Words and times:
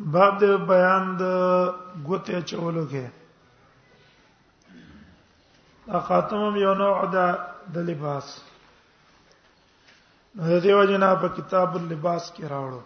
باب 0.00 0.38
د 0.40 0.44
بیان 0.68 1.02
د 1.16 1.22
ګوتې 2.06 2.38
چولو 2.48 2.84
کې 2.90 3.06
اقاتم 5.98 6.54
یو 6.64 6.74
نوع 6.80 7.04
ده 7.14 7.26
د 7.74 7.78
لباس 7.88 8.26
نو 10.34 10.42
د 10.50 10.62
دیو 10.64 10.84
جنا 10.90 11.10
په 11.20 11.28
کتاب 11.36 11.76
اللباس 11.76 12.24
کې 12.36 12.44
راوړو 12.52 12.80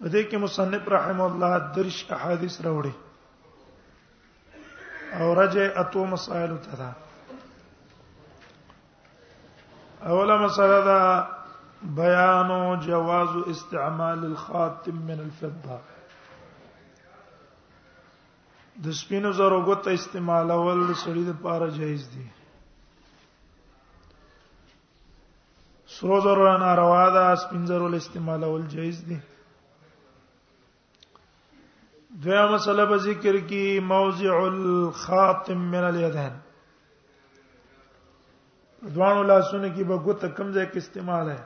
په 0.00 0.08
دې 0.12 0.22
کې 0.30 0.36
مصنف 0.44 0.82
رحم 0.94 1.20
الله 1.26 1.52
درش 1.76 1.98
احادیث 2.16 2.54
راوړي 2.66 2.94
او 5.18 5.34
رجع 5.40 5.64
اتو 5.84 6.04
مسائل 6.14 6.52
ته 6.64 6.72
ده 6.80 6.90
اوله 10.10 10.36
مسله 10.46 10.80
ده 10.90 10.98
بیان 11.84 12.80
جواز 12.80 13.28
استعمال 13.46 14.18
الخاتم 14.24 14.94
من 15.06 15.20
الفضه 15.20 15.78
د 18.84 18.90
سپینو 18.98 19.32
زرو 19.38 19.60
غوته 19.64 19.90
استعمالول 19.94 20.84
سړي 20.94 21.24
د 21.30 21.42
پاره 21.42 21.68
جایز 21.80 22.06
دي 22.12 22.26
سرو 25.98 26.20
زرو 26.26 26.46
نه 26.56 26.70
روا 26.84 27.04
ده 27.16 27.34
سپین 27.44 27.66
زرو 27.66 27.88
له 27.88 27.96
استعمالول 28.06 28.66
جایز 28.78 29.04
دي 29.10 29.18
دویا 32.24 32.46
مسله 32.56 32.84
په 32.84 32.96
ذکر 33.08 33.36
کې 33.38 33.80
موضع 33.92 34.34
الخاتم 34.40 35.58
من 35.76 35.84
اليدين 35.92 36.34
دوانو 38.82 39.22
لاسونه 39.22 39.72
کې 39.74 39.82
به 39.82 39.94
غوته 39.94 40.28
کمزې 40.28 40.64
کې 40.72 40.78
استعمال 40.84 41.30
ہے 41.30 41.42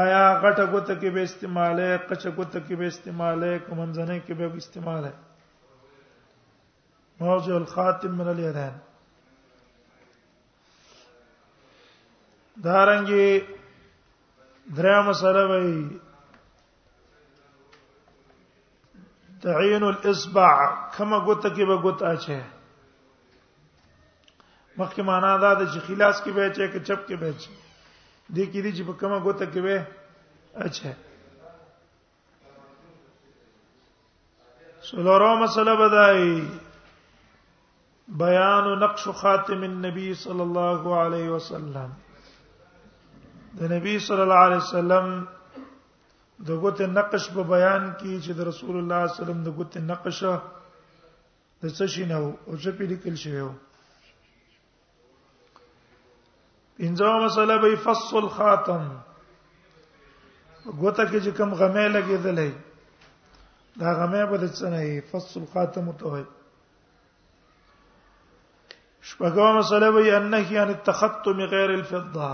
آیا 0.00 0.20
غټه 0.42 0.64
ګوته 0.72 0.94
کې 1.00 1.10
به 1.14 1.22
استعماله 1.28 1.88
قچه 2.10 2.30
ګوته 2.36 2.58
کې 2.66 2.74
به 2.82 2.86
استعماله 2.92 3.52
کومنځنه 3.66 4.16
کې 4.26 4.34
به 4.38 4.46
استعماله 4.58 5.12
موضوع 7.24 7.56
الخاتم 7.56 8.12
من 8.20 8.26
اليدين 8.28 8.74
دارنګي 12.66 13.28
درام 14.78 15.06
سره 15.20 15.42
وي 15.50 15.68
تعین 19.42 19.82
الاصبع 19.92 20.52
کما 20.96 21.18
ګوته 21.26 21.48
کې 21.54 21.64
به 21.72 21.76
ګوت 21.84 21.98
اچي 22.12 22.40
مخکې 24.78 25.00
معنا 25.10 25.32
دا 25.42 25.50
ده 25.58 25.64
چې 25.72 25.78
خلاص 25.90 26.16
کې 26.22 26.30
به 26.36 26.42
اچي 26.46 26.66
کې 26.72 26.80
چپ 26.86 27.00
کې 27.06 27.16
به 27.24 27.28
اچي 27.36 27.50
دې 28.34 28.44
کې 28.50 28.60
دې 28.64 28.70
چې 28.76 28.82
په 28.88 28.94
کومه 29.00 29.18
ګوته 29.24 29.46
کې 29.52 29.60
وې 29.64 29.76
اچھا 30.64 30.90
سلورو 34.88 35.30
مسله 35.42 35.72
بدای 35.82 36.22
بیان 38.22 38.64
نقش 38.84 39.02
خاتم 39.20 39.60
النبي 39.70 40.08
صلى 40.24 40.42
الله 40.46 40.82
عليه 41.02 41.28
وسلم 41.36 41.90
د 43.60 43.70
نبی 43.72 43.94
صلی 44.06 44.22
الله 44.26 44.40
علیه 44.46 44.62
وسلم 44.66 45.06
د 46.48 46.50
ګوت 46.62 46.78
نقش 46.98 47.22
په 47.36 47.42
بیان 47.52 47.82
کې 47.98 48.12
چې 48.24 48.32
د 48.38 48.40
رسول 48.50 48.74
الله 48.80 49.00
صلی 49.02 49.12
الله 49.12 49.22
علیه 49.22 49.24
وسلم 49.24 49.40
د 49.48 49.50
ګوت 49.58 49.74
نقش 49.92 50.18
د 51.62 51.64
څه 51.76 51.84
شي 51.92 52.04
نه 52.10 52.16
او 52.20 52.54
څه 52.62 52.70
په 52.78 52.82
لیکل 52.92 53.16
شوی 53.24 53.42
وو 53.46 53.54
انځو 56.80 57.12
مسله 57.24 57.58
به 57.62 57.74
فصل 57.84 58.28
خاتم 58.36 58.82
ګوته 60.80 61.04
کې 61.10 61.18
چې 61.24 61.30
کوم 61.36 61.50
غمه 61.58 61.86
لګېدلې 61.94 62.50
دا 63.80 63.90
غمه 63.98 64.22
به 64.30 64.36
د 64.42 64.52
څه 64.56 64.66
نه 64.72 64.80
فصل 65.10 65.42
خاتم 65.52 65.86
ته 65.98 66.06
وي 66.12 66.24
شپږم 69.08 69.56
مسله 69.58 69.88
به 69.94 70.02
انه 70.16 70.52
یعنی 70.52 70.74
تختم 70.86 71.38
غیر 71.54 71.70
الفضه 71.78 72.30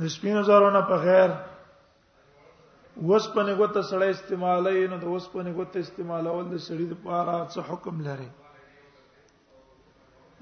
د 0.00 0.08
سپینو 0.14 0.42
زارونه 0.48 0.80
په 0.90 0.96
غیر 1.06 1.30
وسپنه 3.08 3.52
ګوته 3.60 3.82
سړی 3.90 4.10
استعمالای 4.14 4.88
نو 4.90 4.96
د 4.98 5.04
وسپنه 5.14 5.50
ګوته 5.58 5.78
استعمالول 5.84 6.44
د 6.50 6.54
سړی 6.66 6.86
د 6.90 6.94
پاره 7.04 7.38
څه 7.52 7.60
حکم 7.68 7.96
لري 8.06 8.28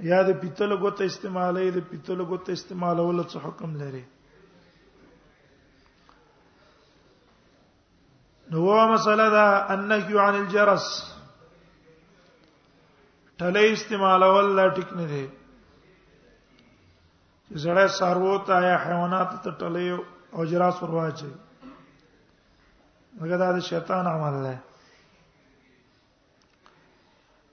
یا 0.07 0.21
د 0.27 0.31
پیتل 0.41 0.71
غوته 0.81 1.05
استعمالې 1.11 1.67
د 1.77 1.91
پیتل 1.91 2.19
غوته 2.29 2.53
استعمالول 2.59 3.19
څه 3.31 3.37
حکم 3.47 3.71
لري 3.83 4.03
نو 8.51 8.59
مسله 8.93 9.27
دا 9.37 9.47
انکی 9.77 10.17
عن 10.27 10.35
الجرس 10.43 10.87
ټلې 13.39 13.65
استعمالول 13.79 14.47
لا 14.61 14.67
ټیک 14.79 14.91
نه 15.01 15.07
دی 15.15 15.25
چې 17.47 17.55
زړه 17.67 17.85
سارو 17.99 18.35
ته 18.53 18.57
یا 18.69 18.77
حیوانات 18.85 19.31
ته 19.45 19.51
ټلې 19.61 19.89
او 20.39 20.49
جراس 20.55 20.77
ورواچي 20.87 21.33
مګر 23.19 23.39
دا 23.45 23.53
د 23.59 23.69
شیطان 23.73 24.07
عمل 24.15 24.35
دی 24.47 24.57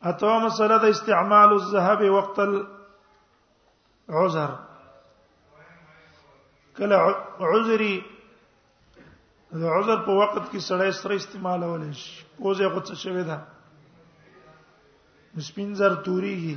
اته 0.09 0.29
مسله 0.43 0.75
د 0.81 0.83
استعمال 0.95 1.49
الذهب 1.59 2.01
وقت 2.17 2.37
العذر 2.47 4.51
کله 6.79 6.97
عذري 7.53 7.95
د 9.63 9.65
عذر 9.75 9.97
په 10.07 10.11
وخت 10.21 10.45
کې 10.51 10.59
سړی 10.69 10.89
سره 11.01 11.13
استعمال 11.21 11.61
ولې 11.71 11.91
شي 12.01 12.13
پوزه 12.37 12.65
غوڅ 12.75 12.87
شوی 13.05 13.23
دا 13.31 13.39
سپینزر 15.49 15.91
توريږي 16.05 16.55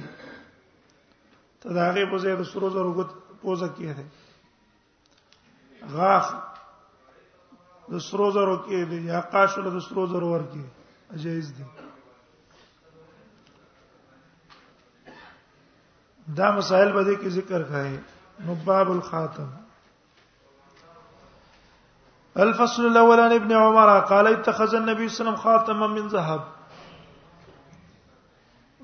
ته 1.60 1.68
دا 1.80 1.84
هغه 1.90 2.02
پوزه 2.12 2.30
د 2.44 2.46
سرو 2.52 2.68
زرو 2.78 2.90
غوڅ 3.00 3.10
پوزه 3.40 3.68
کې 3.80 3.90
ده 3.98 4.04
غاخ 5.96 6.26
د 7.90 7.92
سرو 8.12 8.26
زرو 8.38 8.56
کې 8.66 8.78
ده 8.94 9.00
یا 9.12 9.20
قاشله 9.34 9.68
د 9.74 9.76
سرو 9.90 10.02
زرو 10.16 10.28
ور 10.36 10.44
کې 10.54 10.62
اجازه 11.16 11.52
دي 11.58 11.64
دا 16.36 16.50
مسائل 16.56 16.90
به 16.92 17.02
دې 17.04 17.14
کې 17.20 17.28
ذکر 17.34 17.62
کړي 17.70 17.94
نو 18.46 18.52
باب 18.64 18.88
الخاتم 18.94 19.46
الفصل 22.44 22.82
الاول 22.86 23.20
عن 23.20 23.32
ابن 23.36 23.52
عمر 23.60 23.92
قال 24.10 24.26
اتخذ 24.32 24.74
النبي 24.78 25.08
صلى 25.14 25.14
الله 25.14 25.14
عليه 25.14 25.14
وسلم 25.14 25.38
خاتما 25.44 25.86
من 25.92 26.08
ذهب 26.16 26.42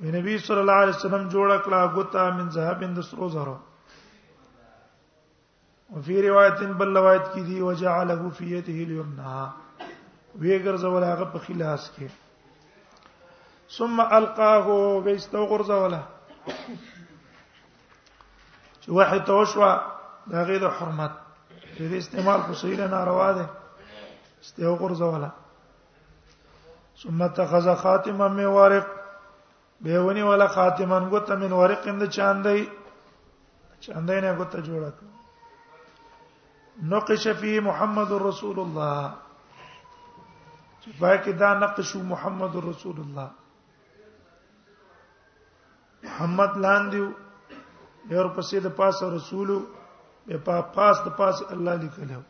النبي 0.04 0.38
صلى 0.46 0.60
الله 0.60 0.78
عليه 0.84 0.96
وسلم 0.96 1.26
جوړ 1.34 1.50
کړه 1.66 1.90
غوتا 1.98 2.22
من 2.38 2.46
ذهب 2.56 2.82
اند 2.88 3.00
سرو 3.10 3.28
زره 3.34 3.58
وفي 5.98 6.18
روایت 6.28 6.62
بل 6.82 6.96
روایت 6.96 7.28
کی 7.34 7.42
دی 7.50 7.58
وجعله 7.66 8.30
في 8.40 8.50
يده 8.54 8.78
اليمنى 8.88 9.38
وی 10.42 10.50
اگر 10.58 10.74
زول 10.86 11.04
هغه 11.10 11.26
په 11.36 11.44
خلاص 11.48 11.84
کې 11.98 13.70
ثم 13.78 13.96
القاه 14.06 14.66
بیستو 15.08 15.44
ولا 15.52 16.02
چې 18.84 18.90
وحی 18.92 19.20
ته 19.26 19.32
وشوه 19.38 19.70
دا 20.30 20.38
غیر 20.48 20.64
حرمت 20.78 21.12
دې 21.78 21.96
استعمال 22.02 22.38
خو 22.46 22.52
صحیح 22.62 22.78
نه 22.80 22.86
ناروا 22.94 23.30
ده 23.38 23.44
استیو 24.42 24.76
قرزواله 24.80 25.30
ثم 27.02 27.20
تخذ 27.38 27.66
خاتما 27.84 28.26
من 28.40 28.44
ورق 28.56 28.86
به 29.86 29.94
ونی 30.08 30.22
ولا 30.28 30.48
خاتما 30.58 30.98
غت 31.16 31.30
من 31.44 31.52
ورق 31.60 31.82
اند 31.94 32.02
چاندای 32.18 32.60
چاندای 33.88 34.18
نه 34.26 34.32
غت 34.42 34.52
جوړه 34.66 34.92
نقش 36.92 37.24
فی 37.40 37.50
محمد 37.70 38.10
رسول 38.28 38.56
الله 38.66 39.00
چې 40.82 41.00
پای 41.00 41.16
کې 41.18 41.32
دا 41.46 41.50
نقش 41.66 41.90
محمد 42.14 42.52
رسول 42.70 42.96
الله 43.08 43.28
محمد 46.06 46.52
لاندې 46.68 47.00
یور 48.12 48.26
پسې 48.36 48.58
د 48.60 48.66
پاس 48.78 49.02
رسول 49.16 49.48
به 50.26 50.36
په 50.46 50.60
پاس 50.76 50.96
د 51.06 51.16
پاس 51.18 51.42
الله 51.56 51.74
لیکلو 51.82 52.20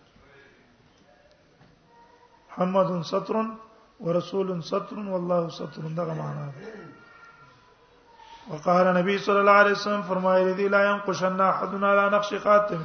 محمد 2.49 2.89
ستر 3.11 3.37
ورسول 4.07 4.49
ستر 4.71 4.97
والله 5.15 5.41
ستر 5.59 5.85
دغه 5.99 6.15
معنا 6.21 6.45
ده 6.55 6.67
وقال 8.53 8.87
نبی 8.99 9.19
صلی 9.27 9.41
الله 9.43 9.59
علیه 9.65 9.73
وسلم 9.77 10.03
فرمایلی 10.09 10.53
دی 10.61 10.69
لا 10.77 10.81
ينقشن 10.85 11.41
احدنا 11.49 11.89
على 11.93 12.11
نقش 12.17 12.35
خاتم 12.47 12.83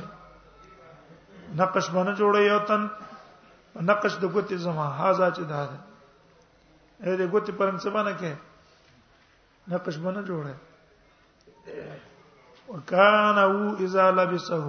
نقش 1.61 1.85
باندې 1.89 2.13
جوړي 2.19 2.41
یو 2.51 2.59
تن 2.71 2.81
نقش 3.85 4.17
د 4.17 4.25
ګوتې 4.33 4.55
زما 4.67 4.85
هاذا 4.99 5.29
چې 5.35 5.41
دا 5.53 5.61
ده 5.69 5.79
اې 7.01 7.15
د 7.19 7.21
ګوتې 7.31 7.51
پرم 7.57 7.77
څه 7.83 7.89
باندې 7.89 8.13
کې 8.19 8.33
نقش 9.73 9.97
باندې 10.03 10.21
جوړه 10.29 10.53
وکانه 12.69 13.81
اذا 13.85 14.03
لبسه 14.17 14.63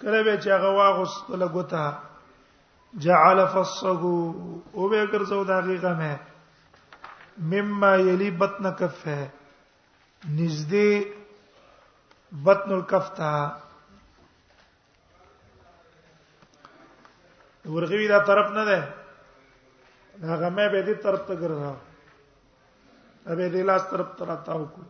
کله 0.00 0.18
به 0.26 0.34
چې 0.42 0.48
هغه 0.54 0.70
واغست 0.78 1.22
لګوتا 1.42 1.84
جعل 3.06 3.38
فصه 3.54 4.02
او 4.76 4.82
به 4.90 5.02
ګرځاو 5.12 5.44
دا 5.52 5.56
غیغه 5.68 5.92
مې 6.00 6.12
مما 7.54 7.92
یلی 8.10 8.28
بطن 8.42 8.64
کفه 8.82 9.16
نزدې 10.36 10.90
بطن 12.50 12.70
الکف 12.78 13.06
تا 13.20 13.32
ورغوی 17.74 18.06
دا 18.12 18.18
طرف 18.32 18.48
نه 18.60 18.64
ده 18.70 18.78
هغه 20.32 20.48
مې 20.56 20.66
به 20.72 20.80
دې 20.86 20.94
طرف 21.04 21.20
ته 21.26 21.34
ګرځاو 21.42 21.76
ابه 23.32 23.46
دې 23.52 23.62
لاس 23.70 23.82
طرف 23.92 24.08
ته 24.18 24.22
راتاو 24.30 24.64
کو 24.74 24.82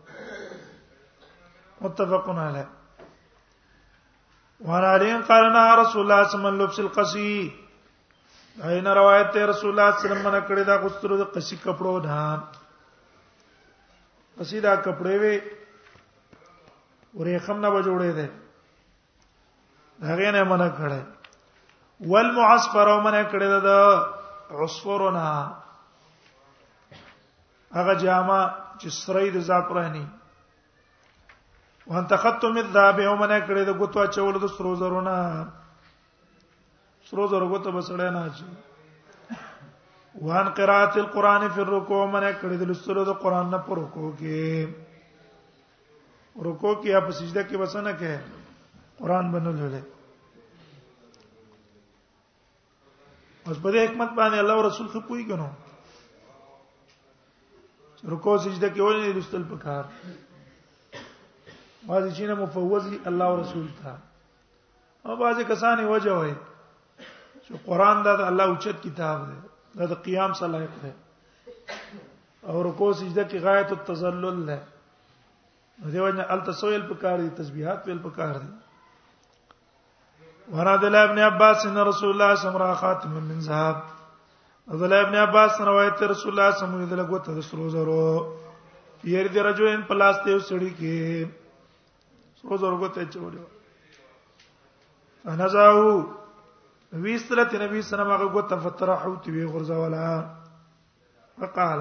متفقون 1.81 2.39
علیه 2.39 2.67
وعن 4.67 4.85
علي 4.91 5.11
قال 5.29 5.47
نهى 5.53 5.77
رسول 5.81 6.03
الله 6.11 6.29
صلى 6.29 6.39
الله 6.39 6.49
عليه 6.49 6.63
وسلم 6.63 6.63
لبس 6.63 6.79
القصي 6.79 7.53
داینا 8.63 8.93
روایت 8.99 9.33
ته 9.33 9.47
رسول 9.51 9.71
الله 9.71 9.91
صلی 9.97 10.11
الله 10.11 10.21
علیه 10.21 10.29
وسلم 10.29 10.49
کړه 10.49 10.63
دا 10.71 10.77
غسترو 10.85 11.17
د 11.23 11.29
قصي 11.35 11.57
کپړو 11.57 11.99
نه 12.07 12.43
قصي 14.39 14.61
دا 14.69 14.77
کپړې 14.77 15.15
وي 15.23 15.37
ورېخم 17.19 17.59
نه 17.67 17.71
بجوړې 17.71 18.13
ده 18.19 18.31
هغه 20.09 20.31
نه 20.33 20.45
منع 20.55 20.71
کړه 20.79 21.03
والمعصفر 22.15 22.89
ومنع 22.89 23.23
کړه 23.23 23.61
دا 23.69 23.81
عصفرنا 24.51 25.57
هغه 27.75 27.95
جامه 27.95 28.55
چې 28.81 28.89
سرې 28.89 29.31
د 29.37 29.49
زاپره 29.51 29.89
نه 29.97 30.07
وان 31.87 32.07
تختم 32.11 32.57
الذهب 32.61 33.01
یوم 33.03 33.21
نه 33.33 33.37
کړې 33.47 33.63
د 33.67 33.71
غوتو 33.81 34.05
چول 34.15 34.35
د 34.45 34.49
سترو 34.55 34.71
زرونه 34.81 35.11
سترو 37.11 37.27
زرو 37.35 37.47
غوتو 37.53 37.71
بسړې 37.77 38.09
نه 38.17 38.21
اچي 38.31 38.47
وان 40.29 40.47
قرات 40.61 40.97
القران 41.03 41.45
فی 41.57 41.61
الرکوع 41.67 42.01
من 42.17 42.25
کړې 42.41 42.57
د 42.65 42.73
لسترو 42.73 43.05
د 43.11 43.17
قران 43.23 43.47
نه 43.53 43.59
پر 43.69 43.77
رکوع 43.85 44.11
کې 44.23 44.43
رکوع 46.49 46.75
کې 46.81 46.91
اپ 46.99 47.11
سجده 47.21 47.43
کې 47.49 47.57
وسنه 47.63 47.93
کې 48.03 48.13
قران 49.03 49.25
باندې 49.37 49.53
لولې 49.59 49.83
اوس 53.47 53.59
په 53.63 53.69
دې 53.73 53.81
حکمت 53.87 54.11
باندې 54.19 54.39
الله 54.45 54.55
او 54.59 54.63
رسول 54.69 54.87
خو 54.95 55.01
پوي 55.11 55.23
غنو 55.33 55.49
رکوع 58.13 58.37
سجده 58.45 58.69
کې 58.75 58.81
ولې 58.87 59.09
لستل 59.19 59.43
پکار 59.57 59.85
بعضی 61.85 62.11
چې 62.17 62.29
نه 62.29 62.35
مفوض 62.43 62.87
دي 62.91 62.99
الله 63.11 63.25
او 63.33 63.41
رسول 63.41 63.67
ته 63.83 63.95
او 65.07 65.17
بعضی 65.23 65.45
کسانې 65.45 65.85
وجه 65.95 66.13
وي 66.21 66.35
چې 67.45 67.53
قران 67.67 68.03
دا 68.07 68.15
د 68.21 68.33
الله 68.33 68.45
اوچت 68.51 68.79
کتاب 68.87 69.27
دی 69.29 69.37
دا 69.81 69.87
د 69.93 70.03
قیام 70.07 70.33
صلاحیت 70.35 70.75
دی 70.83 70.91
او 72.47 72.63
رکوع 72.69 72.93
سجده 73.01 73.25
کې 73.29 73.39
غایت 73.49 73.73
التذلل 73.79 74.41
ده 74.51 74.59
دیو 75.95 76.07
جن 76.11 76.21
التسویل 76.37 76.83
پکار 76.91 77.19
دي 77.23 77.31
تسبیحات 77.39 77.87
ویل 77.89 77.99
پکار 78.09 78.35
دي 78.35 78.49
ورا 80.57 80.77
دل 80.83 80.95
ابن 81.01 81.19
عباس 81.29 81.67
ان 81.67 81.77
رسول 81.89 82.11
الله 82.15 82.35
سمرا 82.43 82.73
خاتم 82.85 83.11
من 83.17 83.41
ذهب 83.49 83.77
دل 84.83 84.93
ابن 84.99 85.15
عباس 85.23 85.59
روایت 85.71 86.03
رسول 86.03 86.33
الله 86.33 86.55
سمرا 86.61 86.85
دل 86.91 87.03
غوت 87.11 87.25
د 87.39 87.49
سرو 87.49 87.69
زرو 87.75 88.05
یری 89.17 89.29
دی 89.35 89.41
رجوین 89.49 89.83
پلاس 89.91 90.17
ته 90.25 90.39
سړی 90.39 90.71
کې 90.79 91.27
وزرګو 92.51 92.89
ته 92.95 93.03
چولې 93.13 93.43
انزاو 95.31 95.87
ویستله 97.05 97.45
نبی 97.63 97.81
صلی 97.83 97.87
الله 98.03 98.17
علیه 98.17 98.25
وسلم 98.25 98.35
غوته 98.35 98.57
فترحو 98.65 99.13
تی 99.25 99.31
وی 99.35 99.45
غرزه 99.55 99.77
ولا 99.83 100.09
فقال 101.41 101.81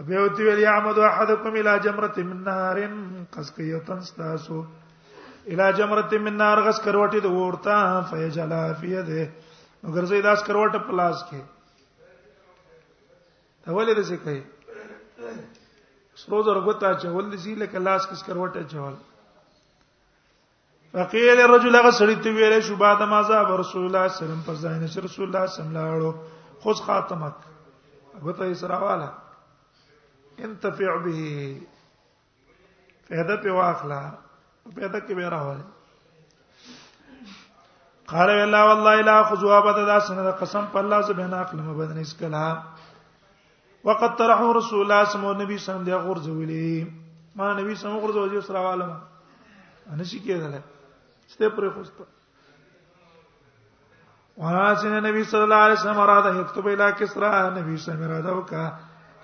ابي 0.00 0.16
اوتی 0.20 0.42
ویل 0.46 0.58
یعمد 0.68 0.98
احدکم 1.10 1.52
الى 1.60 1.72
جمره 1.84 2.18
من 2.30 2.40
نار 2.50 2.78
قسقیتن 3.36 3.98
استاسو 4.04 4.62
الى 5.50 5.66
جمره 5.78 6.12
من 6.26 6.36
نار 6.42 6.58
غس 6.68 6.78
کروټی 6.84 7.20
د 7.26 7.36
ورتا 7.36 7.80
فیجلا 8.10 8.62
فی 8.80 8.94
ده 9.08 9.26
مگر 9.82 10.04
زید 10.12 10.26
اس 10.32 10.40
کروټ 10.46 10.72
پلاس 10.88 11.18
کې 11.28 11.40
دا 13.64 13.72
ولې 13.76 13.92
دې 13.96 14.04
څه 14.08 14.16
کوي 14.24 14.42
سرو 16.16 16.42
زر 16.46 16.58
غوتا 16.66 16.94
چول 17.02 17.24
دي 17.32 17.54
لکه 17.54 17.78
لاس 17.88 18.06
کس 18.10 18.22
کروټه 18.26 18.62
چول 18.72 18.94
فقیل 20.92 21.38
الرجل 21.44 21.72
هغه 21.76 21.90
سړی 22.00 22.16
ته 22.26 22.30
ویل 22.36 22.54
شو 22.66 22.74
بعد 22.82 23.00
ما 23.12 23.20
ذهب 23.30 23.48
رسول 23.62 23.82
الله 23.88 24.02
صلی 24.02 24.02
الله 24.02 24.02
علیه 24.02 24.18
وسلم 24.24 24.42
پر 24.48 24.54
ځای 24.64 24.76
نشه 24.84 24.98
رسول 25.06 25.24
الله 25.28 25.44
صلی 25.54 25.62
الله 25.66 25.84
علیه 25.94 26.08
وسلم 26.08 26.18
خذ 26.66 26.78
خاتمک 26.88 27.36
غوته 28.22 28.46
یې 28.46 28.54
سره 28.64 28.76
والا 28.84 29.08
انتفع 30.48 30.92
به 31.06 31.22
فهدا 33.08 33.34
په 33.46 33.50
واخلا 33.58 34.02
پیدا 34.76 34.98
کې 35.00 35.14
به 35.20 35.26
راواله 35.34 35.64
قال 38.14 38.28
الله 38.36 38.62
والله 38.70 38.96
لا 39.10 39.16
خذوا 39.32 39.52
ابدا 39.58 39.98
سنه 40.00 40.30
قسم 40.44 40.64
په 40.76 40.80
الله 40.84 40.98
زبنا 41.12 41.36
اخلم 41.48 41.66
بدن 41.82 41.98
اس 42.04 42.14
کلام 42.22 42.56
وقد 43.84 44.14
طرحوا 44.18 44.52
رسول 44.56 44.80
الله 44.82 45.04
صلی 45.12 45.20
الله 45.26 45.32
علیه 45.44 45.54
وسلم 45.56 45.82
دی 45.86 45.92
غور 46.04 46.18
ځولې 46.26 46.74
ما 47.40 47.48
نبی 47.60 47.72
صلی 47.80 47.88
الله 47.88 47.88
علیه 47.88 47.88
وسلم 47.88 47.96
غور 48.04 48.12
ځوځي 48.18 48.36
سره 48.48 48.58
عالم 48.68 48.90
ان 49.92 50.04
شي 50.12 50.18
کېدل 50.28 50.54
ستې 51.32 51.46
پرې 51.56 51.68
خوست 51.74 51.96
وراسنه 54.44 54.98
نبی 55.08 55.22
صلی 55.34 55.42
الله 55.48 55.62
علیه 55.66 55.78
وسلم 55.80 56.00
اراده 56.06 56.30
یكتب 56.40 56.64
الى 56.72 56.86
کسرا 57.02 57.32
نبی 57.58 57.74
صلی 57.82 57.82
الله 57.82 57.82
علیه 57.82 57.82
وسلم 57.84 58.02
اراده 58.08 58.32
وکا 58.38 58.64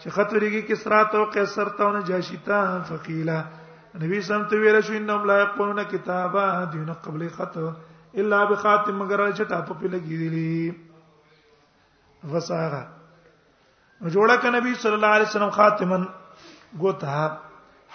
چې 0.01 0.09
خط 0.19 0.31
ورګي 0.39 0.63
کسرا 0.73 1.01
ته 1.15 1.19
قیصر 1.39 1.73
ته 1.81 1.89
نه 1.97 2.03
جاشیتا 2.13 2.61
فقیلا 2.93 3.39
نبی 4.05 4.15
صلی 4.15 4.15
الله 4.15 4.15
علیه 4.15 4.25
وسلم 4.29 4.47
ته 4.55 4.63
ویل 4.67 4.79
شو 4.91 4.95
انهم 5.03 5.23
لا 5.35 5.39
يقولون 5.43 5.83
کتابا 5.97 6.47
دون 6.77 6.95
قبل 7.09 7.27
خط 7.41 7.57
الا 7.65 8.45
بخاتم 8.55 9.03
مگر 9.07 9.27
چې 9.33 9.45
ټاپ 9.51 9.69
په 9.83 9.89
لګیدلی 9.99 10.57
وساغه 12.37 12.83
جوړه 14.03 14.37
ک 14.43 14.53
نبی 14.55 14.71
صلی 14.83 14.95
الله 14.97 15.15
علیه 15.15 15.27
وسلم 15.29 15.51
خاتمن 15.59 16.05
ګوتها 16.81 17.25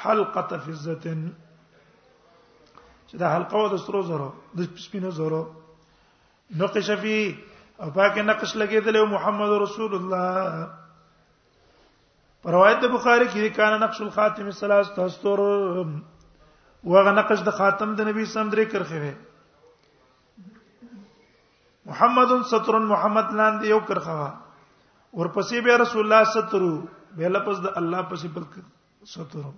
حلقه 0.05 0.41
فزتن 0.65 1.21
چې 1.33 3.15
دا 3.23 3.27
حلقه 3.35 3.57
و 3.57 3.69
د 3.75 3.77
سترو 3.83 4.01
زرو 4.09 4.27
د 4.59 4.61
سپینو 4.85 5.11
زرو 5.19 5.41
نقش 6.61 6.89
فی 7.01 7.17
او 7.81 7.87
پاکه 7.91 8.21
نقش 8.29 8.49
لګیدل 8.59 8.95
محمد 9.15 9.49
رسول 9.65 9.91
الله 9.99 10.31
پر 12.43 12.49
روایت 12.59 12.79
د 12.85 12.87
بخاری 12.97 13.25
کې 13.27 13.55
کان 13.57 13.73
نقش 13.87 13.97
الخاتم 14.07 14.47
الثلاث 14.53 14.85
تستور 15.01 15.39
وغه 15.47 17.15
نقش 17.21 17.39
د 17.49 17.51
خاتم 17.63 17.89
د 17.95 17.99
نبی 18.13 18.23
سم 18.37 18.47
درې 18.55 18.65
کرخه 18.71 18.97
وي 19.03 19.15
محمد 21.91 22.29
ستر 22.53 22.73
محمد 22.93 23.27
لاندې 23.41 23.65
یو 23.75 23.79
کرخه 23.93 24.21
ورپسې 25.15 25.59
به 25.65 25.75
رسول 25.81 26.01
الله 26.05 26.23
سترو 26.31 26.71
به 27.19 27.27
لپس 27.33 27.59
د 27.65 27.73
الله 27.81 28.01
پسې 28.07 28.27
بل 28.37 28.43
سترو 29.11 29.51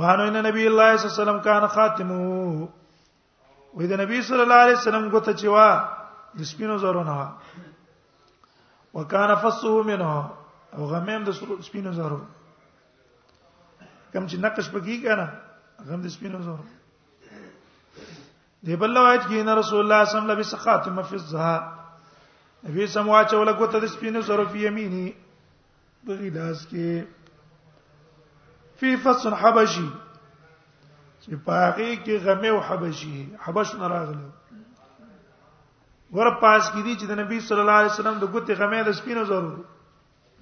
وهانو 0.00 0.26
ان 0.30 0.36
نبی 0.48 0.66
الله 0.72 0.90
صلی 0.96 1.08
الله 1.08 1.14
علیه 1.14 1.22
وسلم 1.22 1.40
کان 1.46 1.66
خاتمو 1.76 2.18
وې 3.76 3.86
د 3.92 4.00
نبی 4.02 4.20
صلی 4.28 4.40
الله 4.44 4.60
علیه 4.66 4.76
وسلم 4.80 5.08
ګوته 5.10 5.32
چوا 5.42 5.68
د 6.40 6.50
سپینو 6.52 6.76
زرونه 6.84 7.16
وکانه 8.98 9.34
فصه 9.46 9.74
منه 9.82 10.30
او 10.76 10.86
غمیم 10.94 11.24
د 11.30 11.58
سپینو 11.70 11.92
زرو 11.98 12.20
کم 14.12 14.26
چې 14.26 14.36
نقش 14.46 14.70
پکې 14.70 15.02
کنه 15.08 15.26
غم 15.90 16.02
د 16.06 16.14
سپینو 16.18 16.42
زرو 16.42 16.64
دی 18.68 18.76
بل 18.80 18.96
روایت 18.96 19.20
کې 19.26 19.42
نه 19.44 19.54
رسول 19.58 19.80
الله 19.84 19.84
صلی 19.84 19.84
الله 19.84 20.02
علیه 20.02 20.08
وسلم 20.08 20.32
لبس 20.32 20.54
خاتمه 20.66 21.02
فی 21.10 21.16
الزهر 21.16 21.79
نبی 22.68 22.86
سم 22.86 23.08
واچول 23.08 23.48
غوته 23.52 23.78
د 23.80 23.86
سپینو 23.88 24.22
سره 24.28 24.44
په 24.52 24.58
یمینی 24.64 25.10
په 26.06 26.12
غلاس 26.20 26.66
کې 26.70 27.04
فی 28.78 28.96
فصن 29.02 29.32
حبشی 29.42 29.88
چې 31.22 31.34
پاغي 31.46 31.92
کې 32.04 32.14
غمه 32.24 32.48
او 32.54 32.60
حبشی 32.68 33.16
حبش 33.44 33.74
نه 33.80 33.86
راغله 33.94 34.28
ور 36.14 36.30
پاس 36.42 36.64
کې 36.72 36.82
دي 36.84 36.94
چې 37.00 37.06
د 37.08 37.12
نبی 37.22 37.40
صلی 37.48 37.60
الله 37.60 37.78
علیه 37.80 37.92
وسلم 37.92 38.16
د 38.20 38.24
غوته 38.34 38.54
غمه 38.60 38.82
د 38.84 38.92
سپینو 39.00 39.24
زرو 39.32 39.50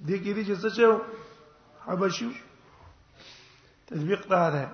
دي 0.07 0.17
کې 0.17 0.31
دي 0.35 0.43
چې 0.47 0.55
څه 0.61 0.69
چو 0.77 0.87
حبشی 1.87 2.29
تطبیق 3.87 4.27
دا 4.29 4.43
ده 4.53 4.65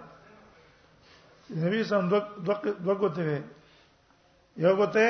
نبی 1.65 1.83
سم 1.89 2.09
دوه 2.09 2.23
دوه 2.83 2.95
غوته 2.99 3.43
یو 4.57 4.75
غوته 4.75 5.05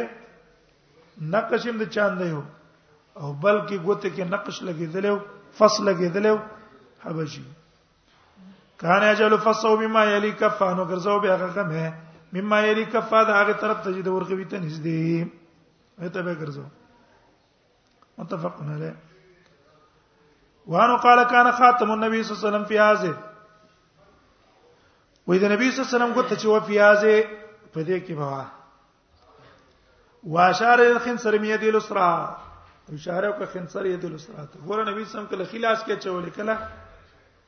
نقش 1.21 1.67
هم 1.67 1.77
د 1.81 1.89
چاندې 1.95 2.25
یو 2.31 2.41
او 3.19 3.33
بلکې 3.43 3.75
ګوته 3.85 4.09
کې 4.15 4.23
نقش 4.31 4.57
لګیدلو 4.67 5.15
فصل 5.59 5.83
لګیدلو 5.85 6.39
حبشي 7.03 7.43
کان 8.83 9.03
اجل 9.09 9.35
فصو 9.43 9.75
بما 9.81 10.03
یلی 10.11 10.31
کفا 10.39 10.71
نو 10.73 10.83
ګرځاو 10.89 11.19
به 11.19 11.33
هغه 11.33 11.47
غمه 11.55 11.93
مما 12.37 12.59
یلی 12.67 12.85
کفا 12.95 13.21
د 13.29 13.37
هغه 13.37 13.53
طرف 13.61 13.77
ته 13.83 13.89
چې 13.91 14.01
د 14.07 14.17
ورغوي 14.17 14.45
ته 14.53 14.59
نږدې 14.59 15.29
ایته 16.01 16.21
به 16.21 16.35
ګرځاو 16.35 16.69
متفقون 18.17 18.73
علیه 18.73 18.95
وانه 20.73 20.97
قال 21.07 21.23
کان 21.29 21.51
خاتم 21.61 21.91
النبي 21.95 22.23
صلی 22.23 22.35
الله 22.35 22.41
علیه 22.41 22.49
وسلم 22.49 22.67
فی 22.69 22.77
هذه 22.81 23.15
وې 25.27 25.39
د 25.45 25.55
نبی 25.55 25.71
صلی 25.71 25.79
الله 25.79 25.89
علیه 25.89 25.97
وسلم 25.97 26.13
ګوت 26.13 26.29
چې 26.39 26.45
و 26.45 26.59
فی 26.67 26.79
هذه 26.83 27.25
په 27.73 27.83
دې 27.83 27.97
کې 28.05 28.13
بوا 28.21 28.43
واشار 30.25 30.79
الى 30.81 30.99
خنصر 30.99 31.39
ميد 31.39 31.63
اليسرى 31.63 32.37
اشاره 32.93 33.29
وکړه 33.29 33.45
خنصر 33.45 33.85
يد 33.85 34.05
اليسرى 34.05 34.47
ته 34.53 34.59
ګوره 34.65 34.83
نبی 34.89 35.05
سم 35.05 35.25
کله 35.25 35.43
خلاص 35.45 35.83
کې 35.85 35.95
چولې 36.03 36.29
کله 36.37 36.57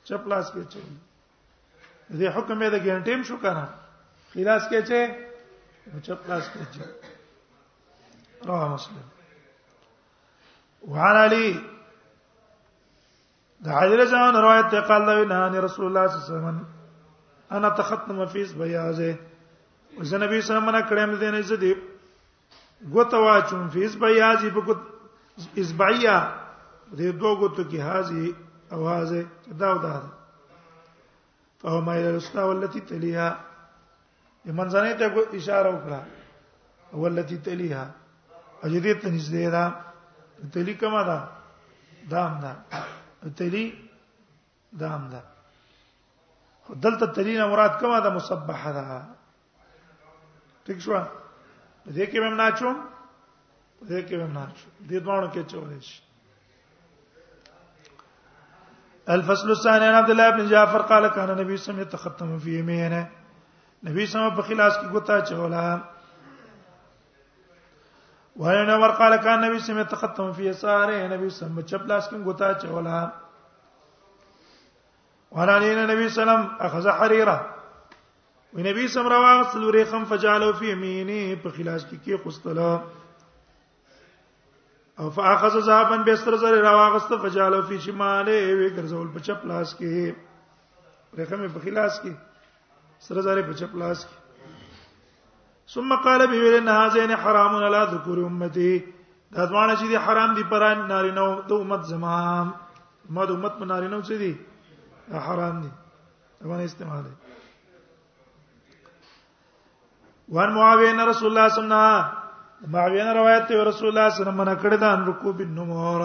چپلاس 0.10 0.52
کې 0.54 0.62
چولې 0.74 0.98
دې 2.10 2.30
حکم 2.36 2.62
یې 2.64 2.70
د 2.70 2.76
ګنټیم 2.88 3.22
شو 3.24 3.38
کنه 3.38 3.70
خلاص 4.34 4.68
کې 4.70 4.82
چې 4.90 5.00
چپلاس 6.10 6.44
کې 6.54 6.60
چې 6.76 6.82
رواه 8.52 8.70
مسلم 8.76 9.06
وعن 10.94 11.16
علي 11.26 11.50
د 13.66 13.68
حجر 13.80 14.00
جان 14.14 14.34
روایت 14.36 14.68
ته 14.72 14.80
قال 14.80 15.02
له 15.10 15.16
نه 15.50 15.60
رسول 15.60 15.86
الله 15.86 15.90
صلی 15.90 15.90
الله 15.90 16.04
علیه 16.14 16.24
وسلم 16.24 16.58
انا 17.58 17.70
تختم 17.84 18.20
فیس 18.34 18.50
بیازه 18.54 19.20
وزنبی 20.00 20.06
صلی 20.06 20.14
الله 20.22 20.28
علیه 20.32 20.40
وسلم 20.48 20.70
کړم 20.88 21.20
دې 21.20 21.34
نه 21.36 21.40
زدیب 21.52 21.80
غوتوا 22.94 23.40
چون 23.50 23.70
فیس 23.74 23.96
بیازی 24.02 24.50
په 24.56 24.62
ګوت 24.68 24.82
اسبعیا 25.62 26.18
دې 26.98 27.08
دوه 27.20 27.32
ګوتو 27.40 27.64
کې 27.70 27.80
حاضر 27.88 28.26
اواز 28.78 29.12
دا 29.62 29.70
ودا 29.76 29.94
فهو 31.62 31.80
ما 31.86 31.94
الى 32.00 32.10
الوسطى 32.14 32.40
والتي 32.48 32.80
تليها 32.90 33.28
منځنۍ 34.60 34.94
ته 35.00 35.06
اشاره 35.38 35.70
وکړه 35.76 36.02
والتي 37.02 37.38
تليها 37.48 37.86
اجدي 38.66 38.94
ته 39.02 39.08
نږدې 39.16 39.48
ده 39.56 39.66
تلی 40.54 40.74
کما 40.80 41.02
ده 41.10 41.20
دام 42.12 42.34
ده 42.44 42.52
تلی 43.38 43.66
دام 44.82 45.04
ده 45.14 45.22
دلته 46.84 47.06
تلی 47.16 47.34
نه 47.40 47.46
مراد 47.52 47.74
کما 47.80 48.00
ده 48.04 48.10
مسبحه 48.20 48.72
ده 48.78 48.84
ٹھیک 50.66 50.80
شو 50.84 50.94
دې 51.96 52.06
کې 52.10 52.20
هم 52.28 52.36
ناچوم 52.38 52.76
دې 53.90 54.02
کې 54.08 54.16
هم 54.24 54.32
ناچوم 54.38 54.72
دې 54.90 54.98
دوانو 55.06 55.28
کې 55.34 55.42
چولې 55.52 55.80
شي 55.88 55.98
الفصل 59.16 59.52
الثاني 59.52 59.86
عن 59.88 59.96
عبد 60.02 60.10
الله 60.10 60.30
بن 60.30 60.48
جعفر 60.50 60.82
قال 60.82 61.08
كان 61.08 61.30
النبي 61.30 61.58
صلى 61.58 61.58
الله 61.58 61.64
عليه 61.64 61.64
وسلم 61.74 61.80
يتختم 61.82 62.40
في 62.40 62.60
يمينه 62.60 63.08
نبی 63.88 64.06
سم 64.12 64.30
په 64.36 64.42
خلاص 64.42 64.74
کې 64.78 64.88
ګوتا 64.92 65.20
چولا 65.30 65.78
واینا 68.38 68.76
ور 68.78 68.90
قال 69.02 69.16
كان 69.18 69.44
النبي 69.44 69.60
صلى 69.60 69.74
کان 69.86 69.86
نبی 69.86 69.94
سم 69.94 69.96
تختم 69.96 70.32
فی 70.38 70.48
یساره 70.50 71.08
نبی 71.16 71.30
سم 71.36 71.62
چپ 71.62 71.86
لاس 71.92 72.10
کې 72.10 72.16
ګوتا 72.26 72.54
چولا 72.62 73.08
ورانین 75.38 75.78
نبی 75.90 76.10
سلام 76.10 76.44
اخذ 76.66 76.88
حریره 76.88 77.57
وی 78.58 78.64
نبی 78.64 78.88
سم 78.88 79.08
را 79.10 79.20
واغسل 79.22 79.64
وريخم 79.64 80.06
فجالو 80.10 80.52
فی 80.60 80.66
یمینه 80.72 81.20
په 81.44 81.50
خلاص 81.58 81.84
کې 81.90 81.98
کې 82.04 82.16
خستلا 82.24 82.74
او 85.00 85.10
فاخذ 85.18 85.54
ذهبا 85.68 85.98
بستر 86.08 86.36
زر 86.44 86.56
را 86.64 86.72
واغست 86.78 87.12
فجالو 87.26 87.60
فی 87.68 87.78
شماله 87.86 88.56
وی 88.60 88.70
ګرځول 88.78 89.08
په 89.18 89.20
چپ 89.28 89.42
لاس 89.52 89.70
کې 89.82 89.94
رقم 91.20 91.42
په 91.58 91.62
خلاص 91.66 91.96
کې 92.02 92.12
سر 93.10 93.18
زر 93.28 93.38
په 93.52 93.54
چپ 93.60 93.74
لاس 93.84 94.00
کې 94.08 94.18
ثم 95.76 95.96
قال 96.08 96.22
به 96.34 96.58
ان 96.62 96.68
هذين 96.78 97.12
حرام 97.28 97.54
لا 97.76 97.84
ذکر 97.94 98.18
امتي 98.30 98.74
دا 99.36 99.44
ځوان 99.52 99.70
چې 99.80 99.86
دي 99.94 99.98
حرام 100.08 100.32
دي 100.40 100.44
پران 100.56 100.78
نارینو 100.88 101.30
د 101.54 101.54
امت 101.54 101.84
زمام 101.94 102.48
ما 103.16 103.26
د 103.32 103.38
امت 103.38 103.56
منارینو 103.66 104.00
چې 104.08 104.14
دي 104.22 104.32
حرام 105.30 105.62
دي 105.64 105.70
دا 106.40 106.46
باندې 106.50 106.70
استعمال 106.74 107.04
دي 107.12 107.16
وان 110.30 110.50
معاویه 110.56 110.92
نه 111.00 111.04
رسول 111.12 111.28
الله 111.32 111.48
صلی 111.48 111.64
الله 111.64 111.76
علیه 111.76 112.04
وسلم 112.04 112.72
معاویه 112.76 113.04
نه 113.08 113.14
روایت 113.20 113.44
ته 113.48 113.56
رسول 113.72 113.88
الله 113.92 114.06
صلی 114.10 114.22
الله 114.22 114.32
علیه 114.32 114.42
وسلم 114.42 114.42
نه 114.50 114.56
کړی 114.64 114.78
دا 114.84 114.90
رکوع 115.10 115.34
بن 115.40 115.52
نمور 115.60 116.02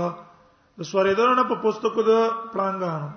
د 0.78 0.88
سوریدونو 0.92 1.34
نه 1.38 1.44
په 1.50 1.54
پوستکو 1.64 2.02
د 2.10 2.22
پړانګانو 2.52 3.08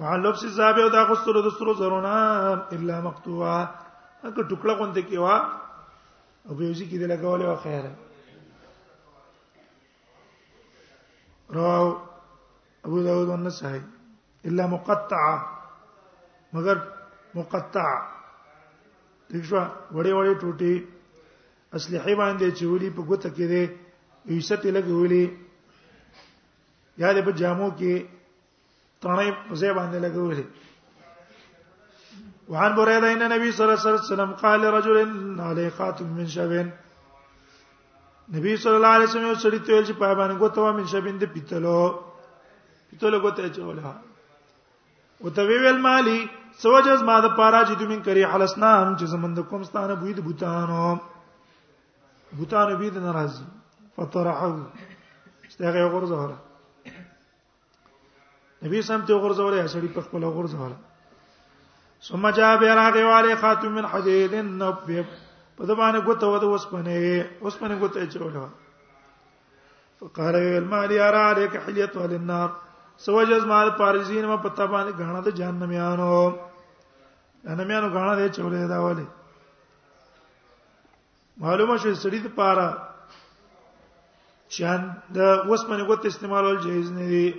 وعن 0.00 0.18
لبس 0.26 0.42
الزابع 0.50 0.88
دا 0.96 1.02
غسل 1.12 1.34
د 1.46 1.48
سترو 1.54 1.74
زرونا 1.82 2.16
الا 2.74 2.96
مقطوعه 3.08 3.56
اګه 4.24 4.42
ټوکړه 4.50 4.74
کوم 4.82 4.90
ته 4.98 5.08
کیوا 5.10 5.34
او 6.48 6.54
به 6.54 6.62
یوزي 6.68 6.84
کې 6.90 6.98
د 7.02 7.04
لګولې 7.12 7.46
و 7.50 7.56
خیره 7.64 7.92
راو 11.54 12.00
ابو 12.86 13.02
داود 13.10 13.28
والنسائي 13.34 13.80
الا 14.48 14.66
مقطعه 14.66 15.38
مگر 16.58 16.76
مقطعه 17.34 18.18
دښوا 19.32 19.64
وړې 19.96 20.12
وړې 20.18 20.34
ټوټې 20.40 20.74
اصلحې 21.78 22.14
باندې 22.22 22.46
چولی 22.58 22.88
په 22.96 23.00
ګوت 23.08 23.24
کې 23.36 23.46
دې 23.52 23.62
عزت 24.32 24.62
لګولې 24.76 25.24
یادې 27.02 27.20
په 27.26 27.32
جامو 27.40 27.68
کې 27.78 27.94
تڼې 29.02 29.28
په 29.48 29.54
ځای 29.60 29.72
باندې 29.78 29.98
لګولې 30.06 30.44
وعن 32.52 32.70
بريدة 32.78 33.08
أن 33.14 33.22
النبي 33.26 33.48
صلى 33.56 33.64
الله 33.66 33.80
عليه 33.80 34.10
وسلم 34.12 34.30
قال 34.42 34.58
لرجل 34.64 34.98
عليه 35.48 35.68
خاتم 35.78 36.06
من 36.18 36.26
شبن 36.36 36.66
نبی 38.36 38.54
صلی 38.62 38.76
الله 38.78 38.94
علیه 38.96 39.08
وسلم 39.10 39.34
سړی 39.44 39.58
ته 39.64 39.70
ویل 39.72 39.84
چې 39.88 39.94
پای 40.00 40.14
باندې 40.20 40.38
غوتوا 40.40 40.70
من 40.78 40.86
شبین 40.92 41.16
د 41.22 41.32
پیتلو 41.34 41.78
پیتلو 42.90 43.16
غوته 43.26 43.48
چولا 43.56 43.92
او 45.22 45.28
ته 45.38 45.42
ویل 45.50 45.78
مالی 45.86 46.20
سوجز 46.62 47.02
ما 47.08 47.16
د 47.24 47.32
پارا 47.38 47.60
چې 47.68 47.74
دوی 47.80 47.86
من 47.90 48.00
کری 48.06 48.24
حلسنام 48.34 48.88
چې 48.98 49.04
زمند 49.14 49.38
کوم 49.50 49.62
ستانه 49.68 49.94
بوی 50.00 50.12
د 50.18 50.24
بوتانو 50.28 50.88
بوتانو 52.40 52.74
بيد 52.82 52.96
ناراضي 53.04 53.44
فطرحو 53.96 54.50
استغه 55.48 55.82
غرزه 55.94 56.18
نبی 58.62 58.82
سم 58.88 59.00
ته 59.06 59.14
غرزه 59.22 59.44
ولا 59.44 59.66
سړی 59.68 59.88
په 59.96 60.00
خپل 60.08 60.24
غرزه 60.24 60.60
ولا 60.62 60.78
ثم 62.10 62.26
جاء 62.40 62.52
براغه 62.64 63.04
والے 63.12 63.34
خاتم 63.46 63.72
من 63.78 63.86
حديد 63.94 64.34
نب 64.50 64.84
په 64.90 65.70
دبانه 65.72 66.00
ګوت 66.10 66.24
ود 66.32 66.44
اوس 66.50 66.66
پنه 66.74 67.14
اوس 67.42 67.56
پنه 67.62 67.78
ګوت 67.84 67.98
چولا 68.16 68.44
فقال 69.98 70.34
المال 70.44 70.92
يرى 70.98 71.16
عليك 71.32 71.56
حليه 71.56 72.06
للنار 72.14 72.50
سوجز 73.08 73.44
مال 73.54 73.70
پارزین 73.82 74.26
ما 74.34 74.40
پتا 74.46 74.66
باندې 74.76 75.02
غاڼه 75.02 75.24
د 75.30 75.38
جهنم 75.42 75.72
یانو 75.78 76.20
انمیانو 77.48 77.88
غاڼه 77.94 78.16
دې 78.18 78.28
چولې 78.36 78.66
دا 78.70 78.78
والے 78.84 79.04
معلومه 81.42 81.76
شو 81.82 81.94
سړي 82.02 82.18
د 82.22 82.28
پاره 82.36 82.68
چې 84.52 84.68
د 85.16 85.48
وسمنه 85.50 85.84
غوت 85.88 86.04
استعمالول 86.06 86.58
جایز 86.64 86.90
نه 86.90 87.04
دی 87.06 87.34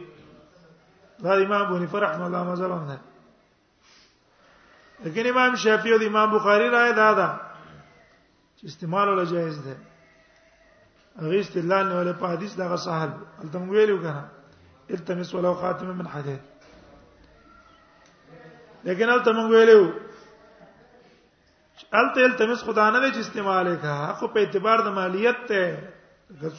دا 1.24 1.34
امام 1.34 1.66
بونی 1.70 1.86
فرح 1.88 2.18
مولا 2.18 2.44
مزلم 2.44 2.84
نه 2.90 2.98
لیکن 5.04 5.28
امام 5.30 5.56
شافعی 5.56 5.92
او 5.94 6.00
امام 6.08 6.32
بخاری 6.32 6.70
رائے 6.70 6.94
دا 6.94 7.14
دا 7.20 7.30
چې 8.58 8.64
استعمالول 8.66 9.26
جایز 9.26 9.60
دی 9.66 9.76
هغه 11.22 11.40
استدلال 11.40 11.88
نه 11.90 11.96
ولا 11.98 12.14
په 12.14 12.28
حدیث 12.34 12.56
دغه 12.56 12.76
صاحب 12.76 13.14
التم 13.44 13.70
ویلو 13.70 13.98
کنه 14.02 14.26
التمس 14.90 15.34
ولو 15.36 15.54
خاتم 15.54 15.92
من 15.98 16.08
حديث 16.08 16.40
لیکن 18.86 19.10
ال 19.10 19.20
تم 19.26 19.40
ویلو 19.50 19.82
ال 22.02 22.08
تل 22.16 22.32
تمس 22.38 22.64
خدا 22.66 22.90
نه 22.90 23.10
چې 23.14 23.20
استعمال 23.20 23.76
کا 23.82 24.14
خو 24.20 24.28
په 24.36 24.40
اعتبار 24.46 24.80
د 24.86 24.94
مالیت 25.00 25.40
ته 25.52 26.52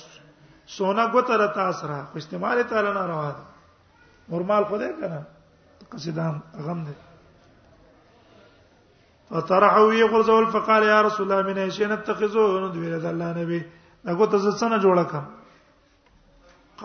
سونا 0.74 1.06
ګوتره 1.14 1.46
تاسو 1.54 1.86
را 1.92 2.02
خو 2.10 2.18
استعمال 2.24 2.62
ته 2.62 2.82
نه 2.88 3.06
روا 3.12 3.30
ده 3.38 3.42
مرمال 4.34 4.64
خدای 4.72 4.92
کنه 5.00 5.22
قصیدام 5.94 6.42
غم 6.66 6.84
ده 6.84 6.94
فترحو 9.30 9.92
یغرزول 9.98 10.46
فقال 10.56 10.82
یا 10.88 11.00
رسول 11.06 11.30
الله 11.32 11.52
من 11.52 11.58
ایشین 11.62 11.92
اتخذو 11.92 12.48
نو 12.64 12.68
دوی 12.74 12.90
له 12.94 13.08
الله 13.10 13.32
نبی 13.40 13.60
دغه 14.04 14.26
ته 14.32 14.52
څنګه 14.60 14.82
جوړه 14.84 15.04
کم 15.12 15.24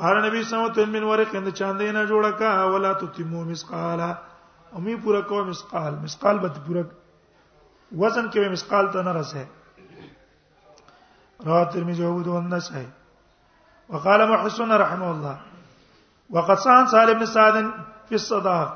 قال 0.01 0.17
نبی 0.25 0.43
صلی 0.43 0.59
الله 0.59 0.71
علیه 0.71 0.81
وسلم 0.83 0.91
من 0.99 1.03
ورق 1.11 1.35
اند 1.35 1.49
چاندې 1.49 1.93
نه 1.95 2.07
جوړه 2.07 2.31
کا 2.39 2.63
ولا 2.75 2.93
تتمو 3.03 3.43
مسقالا 3.51 4.11
امی 4.77 4.95
پورا 5.03 5.19
کو 5.29 5.37
مسقال 5.45 5.93
مسقال 6.03 6.37
بت 6.39 6.55
پورا 6.65 6.81
وزن 8.01 8.25
کې 8.33 8.49
مسقال 8.55 8.85
ته 8.95 8.99
نه 9.07 9.11
رسه 9.19 9.43
را 11.47 11.59
ترمذی 11.75 12.03
او 12.07 12.11
بده 12.19 12.29
ونه 12.35 12.39
النسائی 12.47 12.87
وقال 13.95 14.19
محسن 14.33 14.71
رحمه 14.81 15.07
الله 15.15 15.35
وقد 16.37 16.57
سان 16.67 16.85
سالم 16.93 17.19
بن 17.23 17.31
سعد 17.33 17.55
في 18.09 18.15
الصداق 18.19 18.69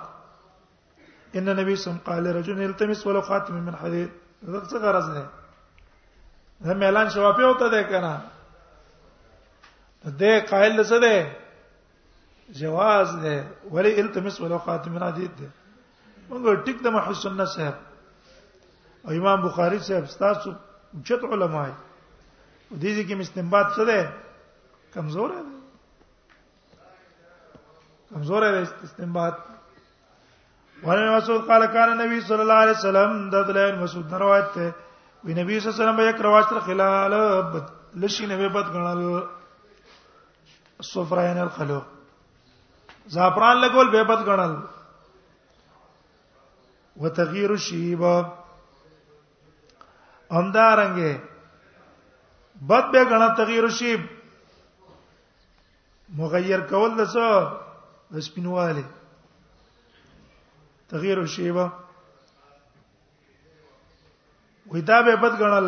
ان 1.36 1.50
النبي 1.50 1.76
صلى 1.76 1.76
الله 1.76 1.76
عليه 1.76 1.76
وسلم 1.76 2.04
قال 2.10 2.24
رجل 2.40 2.56
يلتمس 2.68 3.02
ولو 3.08 3.22
خاتم 3.30 3.54
من 3.70 3.76
حديد 3.86 4.10
دغه 4.50 4.68
څه 4.74 4.82
نه 4.98 5.02
ده 6.66 6.74
ميلان 6.74 6.84
اعلان 6.92 7.08
شوافه 7.20 7.44
ہوتا 7.52 7.68
ده 7.78 7.82
کنه 7.96 8.14
ده 10.06 10.46
قائل 10.52 10.74
څه 10.84 10.98
ده 11.08 11.16
جواز 12.66 13.10
ده 13.16 13.38
ولي 13.72 13.92
التمس 14.02 14.36
ولو 14.42 14.58
خاتم 14.68 14.92
من 15.00 15.04
حديد 15.10 15.32
ده 15.42 15.50
موږ 16.32 16.56
ټیک 16.66 16.78
د 16.84 16.88
محسن 16.96 17.40
صاحب 17.54 17.76
او 19.06 19.12
امام 19.20 19.38
بخاری 19.46 19.80
صاحب 19.88 20.04
تاسو 20.20 20.50
چت 21.08 21.22
علماء 21.36 21.68
دي 22.82 22.90
دې 22.96 23.04
کې 23.08 23.16
مستنباط 23.22 23.68
څه 23.76 23.84
ده 23.90 24.00
کمزور 24.94 25.30
ده 25.36 25.42
کمزور 28.14 28.42
ده 28.48 28.60
استنباط 28.88 29.36
ورن 30.88 31.08
مسعود 31.18 31.42
قال 31.50 31.64
كان 31.66 31.90
النبي 31.90 32.22
صلى 32.22 32.42
الله 32.42 32.60
عليه 32.64 32.78
وسلم 32.78 33.12
ددلين 33.36 33.74
مسعود 33.84 34.06
روایت 34.26 34.48
ته 34.58 34.66
وی 35.24 35.34
نبی 35.34 35.60
صلی 35.60 35.70
الله 35.72 35.72
علیه 35.76 35.76
وسلم 35.84 36.10
یک 36.10 36.18
رواج 36.28 36.44
تر 36.50 36.60
خلال 36.68 37.14
لشی 38.04 38.26
نه 38.32 38.38
بد 38.54 38.68
غنل 38.76 39.02
الصفرین 40.80 41.38
الخلو 41.46 41.80
زعفران 43.16 43.56
لګول 43.64 43.88
به 43.96 44.02
بد 44.14 44.24
غنل 44.30 44.56
وتغیر 47.00 47.50
الشیب 47.50 48.04
همدارنګه 50.32 51.20
بد 52.70 52.92
به 52.92 53.04
غنا 53.06 53.28
تغیر 53.38 53.64
الشیب 53.64 54.02
مغیر 56.18 56.60
کول 56.70 56.92
د 57.00 57.12
څه 57.14 57.28
د 58.14 58.26
سپینواله 58.28 58.84
تغیر 60.90 61.18
الشیب 61.20 61.56
وېدا 64.72 65.00
به 65.08 65.16
بد 65.22 65.34
غنل 65.42 65.68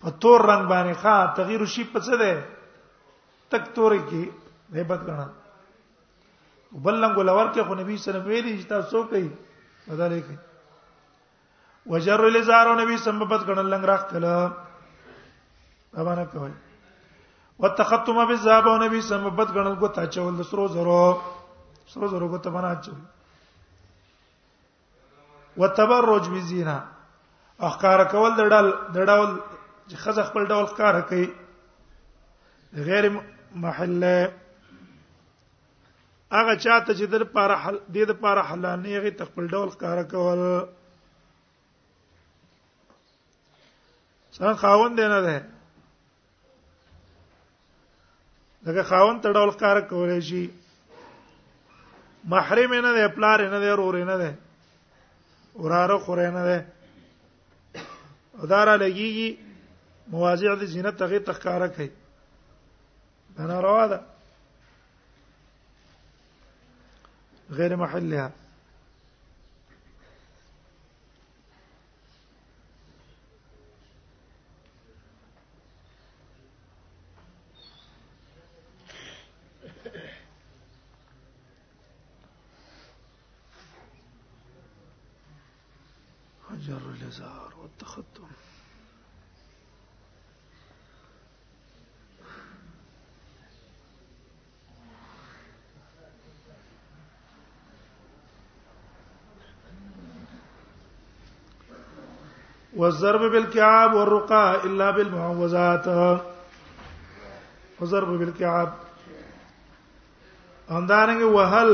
په 0.00 0.10
تور 0.20 0.40
رنگ 0.50 0.66
باندې 0.70 0.94
ښا 1.02 1.16
تغیر 1.36 1.60
الشیب 1.66 1.86
په 1.92 2.00
څه 2.06 2.14
ده 2.20 2.32
تک 3.50 3.64
تورې 3.74 4.02
کې 4.08 4.22
به 4.72 4.84
بد 4.94 5.02
غنل 5.10 5.30
وبلنګ 6.74 7.14
لور 7.30 7.46
کې 7.54 7.62
خو 7.68 7.74
نبی 7.82 7.96
صلی 7.96 7.96
الله 7.96 7.96
علیه 8.00 8.08
وسلم 8.08 8.26
ویلي 8.28 8.54
چې 8.62 8.66
تاسو 8.72 9.00
کوي 9.12 9.28
دا 9.98 10.06
لیکي 10.08 10.36
وجر 11.90 12.22
لزارو 12.30 12.74
نبی 12.80 12.96
سمبت 13.04 13.40
کړه 13.46 13.62
لنګ 13.62 13.84
راختله 13.90 14.32
دا 15.94 16.04
باندې 16.08 16.24
کوي 16.32 16.52
وتختم 17.64 18.18
بالذهب 18.32 18.66
نبی 18.82 19.00
سمبت 19.08 19.48
کړه 19.54 19.78
کو 19.80 19.88
ته 19.98 20.04
چول 20.16 20.32
د 20.38 20.40
سرو 20.50 20.64
زرو 20.74 21.04
سرو 21.94 22.06
زرو 22.14 22.26
کو 22.34 22.38
ته 22.44 22.50
باندې 22.56 22.78
چول 22.84 22.98
وتبرج 25.62 26.24
بزینا 26.34 26.78
احکار 27.70 27.98
کول 28.10 28.32
د 28.36 28.40
ډول 28.56 28.68
د 28.92 28.98
ډول 28.98 29.40
چې 29.86 29.96
خزه 30.04 30.24
خپل 30.30 30.42
ډول 30.46 30.66
ښکار 30.74 30.94
کوي 31.10 31.28
غیر 32.90 33.04
محله 33.64 34.16
هغه 36.32 36.56
چاته 36.56 36.94
چې 36.98 37.04
در 37.12 37.22
پر 37.34 37.50
حل 37.62 37.76
دې 37.94 38.04
د 38.08 38.12
پر 38.22 38.36
حلال 38.48 38.78
نه 38.84 38.88
هغه 38.98 39.10
تخپل 39.20 39.44
ډول 39.54 39.70
کار 39.82 39.98
کول 40.12 40.40
څنګه 44.34 44.54
خاوند 44.62 44.94
دی 45.00 45.06
نه 45.14 45.20
ده 45.26 45.38
دغه 48.68 48.82
خاوند 48.92 49.18
ته 49.22 49.28
ډول 49.40 49.50
کار 49.64 49.76
کولای 49.92 50.20
شي 50.28 50.42
محرم 52.34 52.74
نه 52.86 52.92
ده 52.98 53.04
پلار 53.18 53.40
نه 53.52 53.58
ده 53.66 53.70
ورور 53.72 53.96
نه 54.12 54.16
ده 54.22 54.30
وراره 55.64 55.98
خور 56.06 56.20
نه 56.38 56.42
ده 56.50 56.58
اداره 58.42 58.74
لګیږي 58.82 59.28
مواضع 60.14 60.54
د 60.62 60.72
زینت 60.76 60.96
تغیر 61.04 61.22
تخکارک 61.32 61.74
هي 61.80 61.90
دا 63.36 63.42
ناروا 63.46 63.86
ده 63.94 63.98
غير 67.52 67.76
محلها 67.76 68.30
والضرب 102.80 103.22
بالكعاب 103.34 103.90
والرقى 103.94 104.44
الا 104.66 104.88
بالمعوذات 104.96 105.86
والضرب 107.78 108.10
بالكعاب 108.20 108.70
اندارنګ 110.76 111.22
وهل 111.36 111.70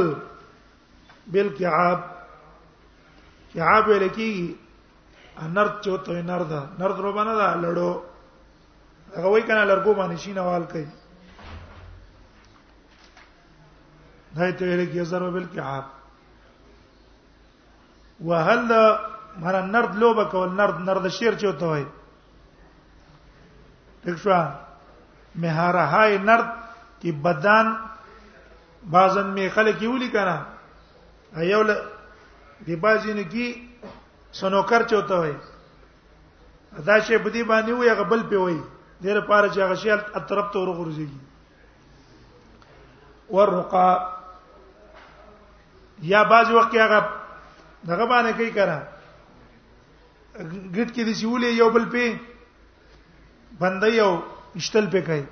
بالكعاب 1.32 2.00
كعاب 3.54 3.86
لکی 4.02 4.32
انر 5.46 5.68
چوتو 5.84 6.12
نر 6.34 6.42
دا 6.52 6.62
نر 6.78 6.90
درو 6.92 7.12
باندې 7.16 7.34
دا 7.40 7.48
لړو 7.62 8.00
هغه 9.16 9.26
وای 9.26 9.42
کنه 9.48 9.62
لړګو 9.64 9.92
باندې 9.98 10.20
شینوال 10.26 10.64
کوي 10.72 10.88
دایته 14.38 14.64
لکی 14.84 15.00
ضرب 15.10 15.28
بالكعاب 15.34 15.84
وهل 18.30 18.62
مره 19.38 19.62
نرد 19.66 19.96
لوبه 19.96 20.24
کول 20.24 20.48
نرد 20.56 20.78
نرد 20.80 21.08
شیر 21.08 21.34
چوته 21.38 21.66
وای 21.66 21.86
دښوا 24.04 24.40
مهاره 25.34 25.84
هاي 25.84 26.18
نرد 26.18 26.48
کی 27.00 27.12
بدن 27.12 27.76
بازن 28.90 29.26
می 29.30 29.50
خلک 29.50 29.82
یولي 29.82 30.10
کنه 30.12 30.46
ایول 31.36 31.70
دی 32.66 32.76
بازینه 32.76 33.24
کی 33.24 33.68
سنوکر 34.32 34.82
چوته 34.90 35.12
وای 35.14 35.34
ادا 36.78 37.00
شی 37.00 37.18
بدی 37.18 37.42
باندې 37.44 37.70
وای 37.70 37.94
غبل 37.94 38.22
په 38.22 38.36
وای 38.36 38.58
دغه 39.02 39.20
پاره 39.20 39.48
چې 39.50 39.58
هغه 39.58 39.74
شی 39.74 39.90
اطرف 39.90 40.52
ته 40.52 40.58
ورغورځي 40.58 41.08
ورقا 43.30 44.12
یا 46.02 46.22
بعض 46.24 46.50
وخت 46.50 46.74
هغه 46.74 47.08
دغه 47.88 48.04
باندې 48.06 48.32
کوي 48.36 48.50
کنه 48.52 48.82
ګټ 50.76 50.88
کې 50.94 51.04
دي 51.06 51.14
چې 51.18 51.26
ولې 51.32 51.48
یو 51.60 51.68
بل 51.74 51.84
په 51.92 52.18
باندې 53.60 53.88
یو 54.00 54.10
اشتل 54.58 54.86
په 54.92 55.00
کوي 55.06 55.24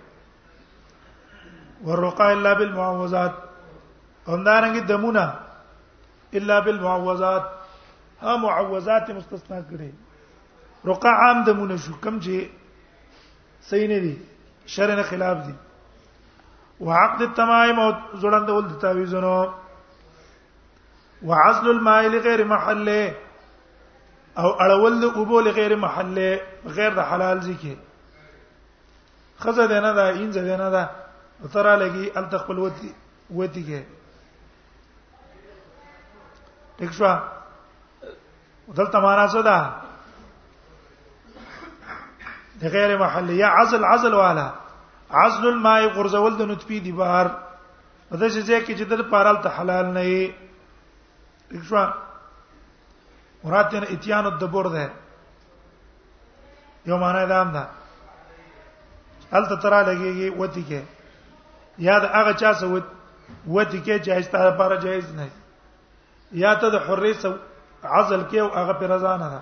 ورقا 1.87 2.27
الا 2.35 2.53
بالمعوذات 2.59 3.35
همدارنګه 4.33 4.83
دمونه 4.91 5.25
الا 6.41 6.57
بالمعوذات 6.65 7.47
ها 8.23 8.37
معوذات 8.37 9.11
مستثنا 9.11 9.61
کړي 9.69 9.91
رقا 10.91 11.13
عام 11.25 11.45
دمونه 11.45 11.77
شو 11.85 11.93
کم 12.05 12.19
چې 12.25 12.49
صحیح 13.69 13.89
نه 13.89 13.99
دي 14.05 14.15
شرع 14.67 14.95
نه 14.95 15.03
خلاف 15.03 15.39
دي 15.49 15.53
وعقد 16.81 17.21
التمائم 17.23 17.79
او 17.81 17.91
زړند 18.23 18.49
ول 18.51 18.65
د 18.71 18.81
تعویذونو 18.81 19.37
وعزل 21.29 21.69
الماء 21.71 22.03
لغیر 22.09 22.45
محله 22.47 23.24
او 24.39 24.49
اړول 24.63 25.01
د 25.01 25.05
اوبو 25.19 25.41
لغیر 25.47 25.77
محله 25.85 26.31
غیر 26.77 26.95
د 26.95 27.01
حلال 27.11 27.39
ځکه 27.41 27.77
خزه 29.45 29.67
ده 29.73 29.81
نه 29.87 29.93
ده 29.99 30.11
انځه 30.15 30.43
ده 30.49 30.57
نه 30.63 30.69
ده 30.71 30.85
ترا 31.53 31.75
لګي 31.77 32.13
ال 32.19 32.27
تخپل 32.35 32.59
ودی 32.65 32.93
ودی 33.39 33.63
کې 33.67 33.83
ٹھیک 36.79 36.93
شو 36.99 37.15
دلته 38.81 39.01
معنا 39.07 39.27
څه 39.29 39.43
ده 39.49 39.59
د 42.63 42.77
غیر 42.77 42.99
محله 42.99 43.33
یا 43.43 43.49
عزل 43.59 43.85
عزل 43.93 44.15
والا 44.23 44.49
عزل 45.23 45.47
الماء 45.49 45.81
غرزول 45.99 46.37
د 46.39 46.43
نطفی 46.55 46.81
دی 46.89 46.93
بهر 47.03 47.31
دغه 48.11 48.29
ځکه 48.29 48.77
چې 48.79 48.83
د 48.91 49.11
پارال 49.15 49.43
ته 49.47 49.61
حلال 49.61 49.87
نه 49.99 50.09
وي 50.09 50.25
ٹھیک 51.51 51.63
شو 51.71 51.77
مراد 53.45 53.65
دې 53.73 53.89
اتیان 53.93 54.25
الدبور 54.27 54.65
ده 54.75 54.85
یو 56.91 56.97
معنی 56.99 57.25
دا 57.33 57.39
هم 57.43 57.51
ده 57.57 57.63
هلته 59.33 59.57
ترا 59.63 59.83
لګيږي 59.83 60.29
وتی 60.41 60.63
کې 60.69 60.81
یا 61.87 61.97
د 62.05 62.07
هغه 62.15 62.33
چا 62.43 62.51
سو 62.61 62.67
وتی 63.47 63.81
کې 63.85 63.95
جایز 64.09 64.27
ته 64.35 64.39
لپاره 64.51 64.75
جایز 64.85 65.07
نه 65.19 65.27
یا 66.45 66.53
ته 66.63 66.69
د 66.77 66.79
حرې 66.87 67.13
سو 67.25 67.31
عزل 67.97 68.23
کې 68.31 68.39
او 68.45 68.49
هغه 68.55 68.73
پر 68.83 68.87
رضا 68.95 69.15
نه 69.23 69.29
ده 69.35 69.41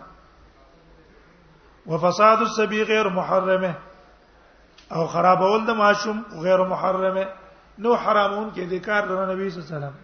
وفساد 1.93 2.39
السبي 2.47 2.81
غیر 2.91 3.07
محرمه 3.19 3.73
او 4.97 5.03
خرابول 5.13 5.63
د 5.69 5.71
ماشوم 5.85 6.19
غیر 6.49 6.61
محرمه 6.73 7.27
نو 7.79 7.95
حرامون 8.07 8.49
کې 8.55 8.63
ذکر 8.75 9.01
د 9.07 9.31
نبی 9.31 9.51
صلی 9.51 9.59
الله 9.61 9.63
علیه 9.69 9.75
وسلم 9.77 9.95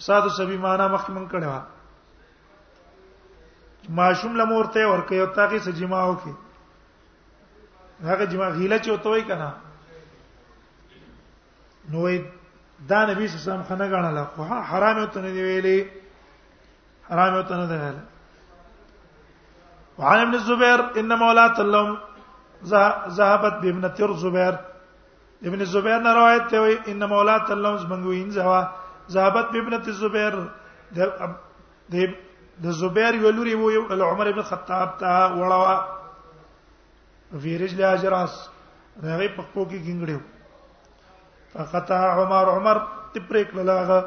فساد 0.00 0.22
السبي 0.30 0.56
معنا 0.66 0.86
مخکمن 0.96 1.26
کړه 1.28 1.50
ماشوم 3.88 4.36
لمورته 4.36 4.86
ورکه 4.86 5.14
یو 5.14 5.26
تاکي 5.36 5.58
سجما 5.58 6.02
وکي 6.08 6.32
هغه 8.04 8.24
جما 8.32 8.48
غیله 8.48 8.78
چوتوي 8.78 9.22
کنه 9.22 9.50
نو 11.90 12.08
دا 12.88 13.04
نبی 13.06 13.26
صلی 13.28 13.36
الله 13.36 13.44
علیه 13.44 13.52
وسلم 13.52 13.68
خنه 13.68 13.86
غاڼه 13.88 14.26
خو 14.34 14.42
حرام 14.70 14.98
یو 14.98 15.06
تنه 15.06 15.30
دی 15.30 15.42
ویلي 15.42 15.86
حرام 17.10 17.34
یو 17.34 17.42
تنه 17.42 17.66
دی 17.66 17.74
ویلي 17.74 18.00
وعن 19.98 20.18
ابن 20.20 20.34
الزبير 20.34 20.80
ان 20.98 21.18
مولات 21.18 21.60
اللهم 21.60 21.98
ذهبت 23.16 23.54
بابن 23.62 23.94
تر 23.94 24.12
زبير 24.12 24.54
ابن 25.44 25.64
زبير 25.64 25.98
نه 26.00 26.12
روایت 26.14 26.50
ته 26.50 26.90
ان 26.92 27.04
مولات 27.08 27.50
اللهم 27.50 27.76
زمنګوین 27.78 28.28
زوا 28.30 28.62
ذهبت 29.10 29.46
بابن 29.52 29.82
تر 29.82 29.92
زبير 29.92 30.32
د 31.90 31.94
د 32.62 32.70
زبیر 32.80 33.14
یو 33.22 33.30
لوري 33.36 33.54
وو 33.54 33.68
عمر 34.10 34.26
ابن 34.30 34.42
خطاب 34.48 34.88
ته 34.98 35.12
وړوا 35.38 35.76
ویرج 37.42 37.72
له 37.80 37.86
اجراس 37.94 38.34
هغه 39.02 39.28
په 39.36 39.42
کو 39.52 39.64
کې 39.70 39.78
ګنګړیو 39.86 40.20
فقطع 41.52 42.02
عمر 42.18 42.44
عمر 42.56 42.76
تپریک 43.14 43.54
للاغه 43.56 44.00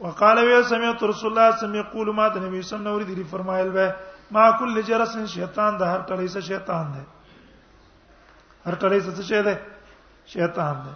وقال 0.00 0.38
وی 0.44 0.62
سمعت 0.72 1.02
رسول 1.04 1.30
الله 1.32 1.56
سم 1.60 1.74
یقول 1.82 2.08
ما 2.16 2.28
د 2.28 2.36
نبی 2.46 2.62
سم 2.62 2.82
نور 2.82 3.02
دی 3.08 3.22
فرمایل 3.30 3.70
به 3.76 3.86
ما 4.30 4.44
کل 4.58 4.80
جرس 4.88 5.16
شیطان 5.36 5.70
د 5.78 5.82
هر 5.92 6.00
ټلې 6.08 6.28
څه 6.34 6.40
شیطان 6.50 6.84
دی 6.94 7.02
هر 8.66 8.74
ټلې 8.74 9.00
څه 9.04 9.12
څه 9.28 9.42
دی 9.46 9.54
شیطان 10.34 10.74
دی 10.84 10.94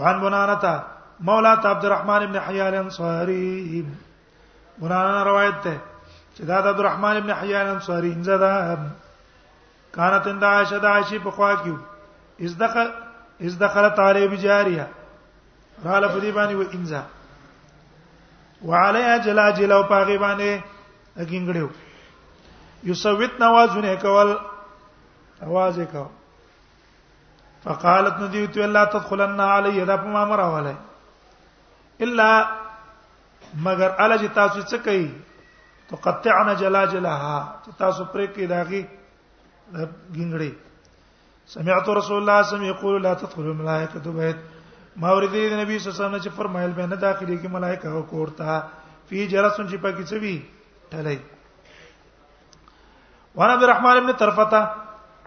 وعن 0.00 0.16
بنانته 0.20 0.82
مولا 1.28 1.52
عبد 1.74 1.84
الرحمن 1.84 2.26
بن 2.26 2.38
حيان 2.46 2.66
الانصاري 2.74 3.46
مولانا 4.78 5.24
روایت 5.24 5.62
ده 5.64 5.74
چې 6.36 6.42
دا 6.50 6.60
د 6.64 6.68
عبدالرحمن 6.74 7.16
ابن 7.16 7.30
حیان 7.40 7.68
انصاری 7.74 8.12
انزدا 8.12 8.52
كانت 9.94 10.26
عند 10.32 10.44
عائشه 10.44 10.78
د 10.78 10.84
عائشه 10.84 11.18
په 11.26 11.30
خوا 11.36 11.50
کې 11.60 11.72
از 12.48 12.56
دخل 12.62 12.90
از 13.50 13.56
دخلت 13.60 13.98
علی 14.06 14.28
بجاریه 14.32 14.86
را 15.84 15.98
له 16.04 16.08
پدی 16.16 16.32
باندې 16.32 16.52
و 16.52 16.66
انزا 16.78 17.02
وعليها 18.66 19.18
جلاجل 19.28 19.72
او 19.78 19.82
پاغي 19.94 20.18
باندې 20.18 20.64
اګینګړو 21.18 21.68
یوسویت 22.90 23.40
نوازونه 23.44 23.96
کول 24.04 24.36
आवाज 25.48 25.78
وکاو 25.78 26.10
فقالت 27.64 28.20
ندیت 28.24 28.56
الله 28.64 28.84
تدخلن 28.94 29.40
علی 29.48 29.84
دا 29.84 29.96
په 29.96 30.06
ما 30.18 30.24
مراواله 30.24 30.76
الا 32.06 32.30
مگر 33.62 33.90
الله 34.04 34.16
چې 34.18 34.34
تاسو 34.38 34.62
څه 34.62 34.78
کوي 34.78 35.10
تو 35.88 35.96
قطعنا 36.06 36.52
جلاجلها 36.62 37.38
چې 37.64 37.70
تاسو 37.78 38.04
پرې 38.04 38.26
کې 38.34 38.46
داږي 38.52 38.82
ګنګړي 40.16 40.54
سمعت 41.54 41.88
رسول 41.88 42.18
الله 42.18 42.42
صلی 42.42 42.42
الله 42.42 42.42
علیه 42.42 42.48
وسلم 42.48 42.70
یقول 42.70 42.96
لا 43.06 43.14
تدخلوا 43.22 43.52
الملائکه 43.54 43.98
بیت 43.98 44.38
ما 45.04 45.12
ورته 45.16 45.46
د 45.50 45.60
نبی 45.60 45.78
صلی 45.78 45.88
الله 45.88 45.96
علیه 45.96 46.04
وسلم 46.04 46.22
چې 46.24 46.36
فرمایل 46.40 46.72
به 46.80 46.86
نه 46.92 46.96
داخلي 47.06 47.36
کې 47.38 47.46
ملائکه 47.46 47.88
او 47.92 48.02
کوړتا 48.10 48.62
فی 49.08 49.26
جلسن 49.34 49.68
چې 49.68 49.76
پکې 49.84 50.04
څه 50.10 50.16
وی 50.16 50.42
ټلای 50.92 51.18
وانا 53.40 53.52
عبد 53.54 53.62
الرحمن 53.64 53.96
ابن 54.02 54.12
طرفتا 54.24 54.60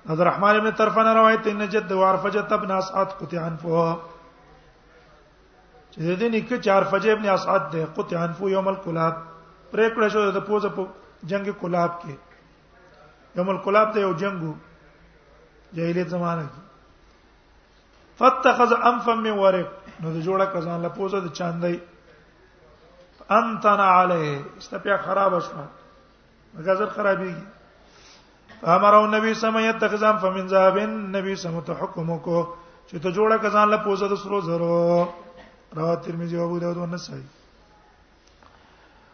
عبد 0.10 0.22
الرحمن 0.22 0.56
ابن 0.60 0.72
طرفنا 0.78 1.14
روایت 1.16 1.48
ان 1.52 1.68
جد 1.74 1.92
وعرفجت 1.98 2.54
ابن 2.56 2.72
اسعد 2.76 3.12
قطع 3.22 3.40
عنفه 3.42 3.84
چې 5.94 6.00
د 6.02 6.12
دې 6.22 6.28
نیکه 6.34 6.58
چار 6.66 6.82
فجې 6.92 7.12
ابن 7.12 7.26
اسعد 7.36 7.62
ده 7.74 7.86
قطع 7.98 8.18
انفو 8.24 8.50
یوم 8.50 8.68
الکلاب 8.72 9.14
پرې 9.72 9.86
کړه 9.96 10.08
شو 10.14 10.22
د 10.38 10.42
پوز 10.48 10.66
په 10.76 10.86
جنگ 11.30 11.50
کلاب 11.62 11.94
کې 12.02 12.14
یوم 13.38 13.50
الکلاب 13.54 13.94
ته 13.94 14.00
یو 14.06 14.14
جنگو 14.24 14.54
جاهلیت 15.76 16.08
زمانہ 16.16 16.44
کې 16.54 18.14
فتخذ 18.20 18.74
انفا 18.92 19.14
من 19.22 19.38
ورق 19.40 19.70
نو 20.02 20.14
د 20.14 20.22
جوړه 20.26 20.54
کزان 20.54 20.82
له 20.88 20.90
پوزه 21.00 21.20
د 21.26 21.34
چاندای 21.40 21.80
انتنا 23.40 23.88
علی 24.02 24.28
استپیا 24.58 24.98
خراب 25.06 25.38
شوه 25.48 25.64
مګازر 26.58 26.92
خرابېږي 26.98 28.66
امرو 28.76 29.02
نبی 29.10 29.34
سم 29.42 29.58
یتخذان 29.60 30.18
فمن 30.22 30.48
ذهب 30.54 30.78
نبی 31.18 31.36
سم 31.44 31.60
ته 31.68 31.74
حکم 31.82 32.12
کو 32.18 32.38
چې 32.88 33.04
ته 33.04 33.12
جوړه 33.18 33.38
کزان 33.46 33.70
له 33.74 33.78
پوزه 33.88 34.08
د 34.14 34.22
سرو 34.24 34.42
زرو 34.48 34.86
رواه 35.76 35.94
الترمذي 35.94 36.38
وابو 36.38 36.58
داود 36.58 36.78
والنسائي 36.78 37.24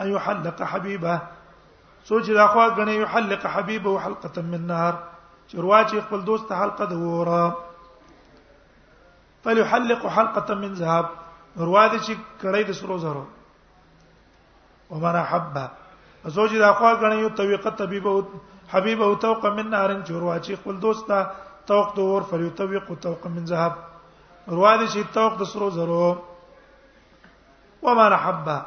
ان 0.00 0.12
يحلق 0.12 0.62
حبيبه 0.62 1.20
سوچ 2.04 2.30
دا 2.30 2.46
خو 2.46 2.58
غنه 2.60 2.90
يحلق 2.92 3.46
حبيبه 3.46 3.98
حلقه 4.00 4.42
من 4.42 4.66
نار 4.66 4.94
چرواچی 5.52 6.00
خپل 6.00 6.20
دوست 6.24 6.52
حلقه 6.52 6.84
د 6.84 6.92
وره 6.92 7.56
فليحلق 9.44 10.06
حلقه 10.06 10.54
من 10.54 10.72
ذهب 10.74 11.06
ورواد 11.56 11.90
چې 12.06 12.14
کړي 12.42 12.62
د 12.66 12.70
سرو 12.72 12.98
زرو 12.98 13.24
ومن 14.90 15.16
احب 15.16 15.58
سوچ 16.38 16.50
دا 16.64 16.72
خو 16.72 16.84
غنه 16.94 17.14
یو 17.14 17.28
طریقه 17.28 17.70
طبيبه 17.70 18.24
حبيب 18.72 19.00
او 19.04 19.14
توق 19.22 19.44
من 19.54 19.70
نارن 19.70 20.02
چې 20.06 20.12
ورواچی 20.16 20.54
خپل 20.58 20.76
دوست 20.82 21.06
ته 21.06 21.26
توق 21.68 21.88
دور 21.96 22.22
فليتوق 22.32 22.90
توق 23.06 23.24
من 23.36 23.44
ذهب 23.52 23.72
ورواده 24.50 24.86
چې 24.92 25.00
توق 25.16 25.32
د 25.40 25.50
سرو 25.52 25.70
زرو 25.78 26.02
و 27.84 27.94
ما 28.00 28.06
رحبا 28.14 28.58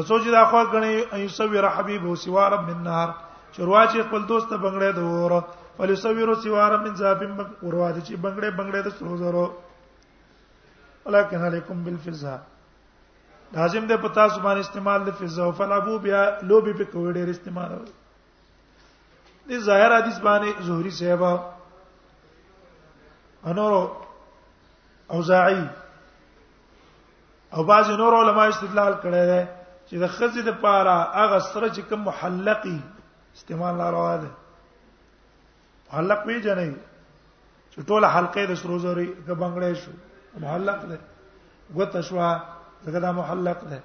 اسو 0.00 0.18
چې 0.22 0.30
دا 0.36 0.44
خو 0.50 0.62
غني 0.74 0.94
ايسوي 1.18 1.60
حبيب 1.76 2.02
او 2.06 2.14
سوار 2.24 2.56
من 2.68 2.82
نار 2.90 3.08
چې 3.52 3.58
ورواچی 3.62 4.02
خپل 4.08 4.22
دوست 4.32 4.48
ته 4.50 4.56
بنگړې 4.64 4.90
دور 4.98 5.32
فليسويرو 5.78 6.34
سوار 6.44 6.70
من 6.84 6.92
ذهب 7.02 7.18
ورواده 7.62 8.00
چې 8.06 8.12
بنگړې 8.22 8.50
بنگړې 8.58 8.80
د 8.86 8.90
سرو 8.98 9.16
زرو 9.22 9.46
ولکن 11.04 11.44
علیکم 11.44 11.84
بالفزه 11.84 12.34
لازم 13.52 13.86
ده 13.90 13.96
پتا 14.08 14.28
سبحان 14.36 14.58
استعمال 14.64 15.00
د 15.04 15.14
فزه 15.22 15.42
او 15.48 15.52
فلعبو 15.62 15.98
بیا 16.08 16.22
لوبي 16.50 16.72
په 16.80 16.84
کوډ 16.92 17.32
استعمال 17.36 17.72
دې 19.48 19.58
ظاهر 19.68 19.90
حدیث 19.96 20.18
باندې 20.20 20.50
زهري 20.70 20.90
صاحب 20.90 21.40
انور 23.50 23.76
اوزاعي 25.18 25.64
او 27.54 27.62
بعض 27.70 27.90
نور 28.02 28.12
علما 28.20 28.44
استدلال 28.52 28.94
کړی 29.02 29.22
دی 29.30 29.40
چې 29.88 29.94
د 30.02 30.06
خزې 30.16 30.42
د 30.50 30.60
پاره 30.62 30.96
هغه 31.20 31.38
سره 31.48 31.68
چې 31.68 31.80
کوم 31.92 32.00
محلقي 32.10 32.76
استعمال 33.40 33.74
لاروا 33.84 34.16
ده 34.24 34.30
محلق 35.88 36.26
به 36.26 36.42
جنې 36.42 36.72
چې 37.72 37.80
ټوله 37.88 38.08
حلقې 38.16 38.46
د 38.46 38.54
سروزوري 38.62 39.10
د 39.26 39.30
بنگړې 39.40 39.74
شو 39.82 39.90
محلق 40.40 40.82
ده 40.88 40.98
غوته 41.76 42.00
شو 42.08 42.18
زګدا 42.86 43.10
محلق 43.20 43.62
ده 43.64 43.80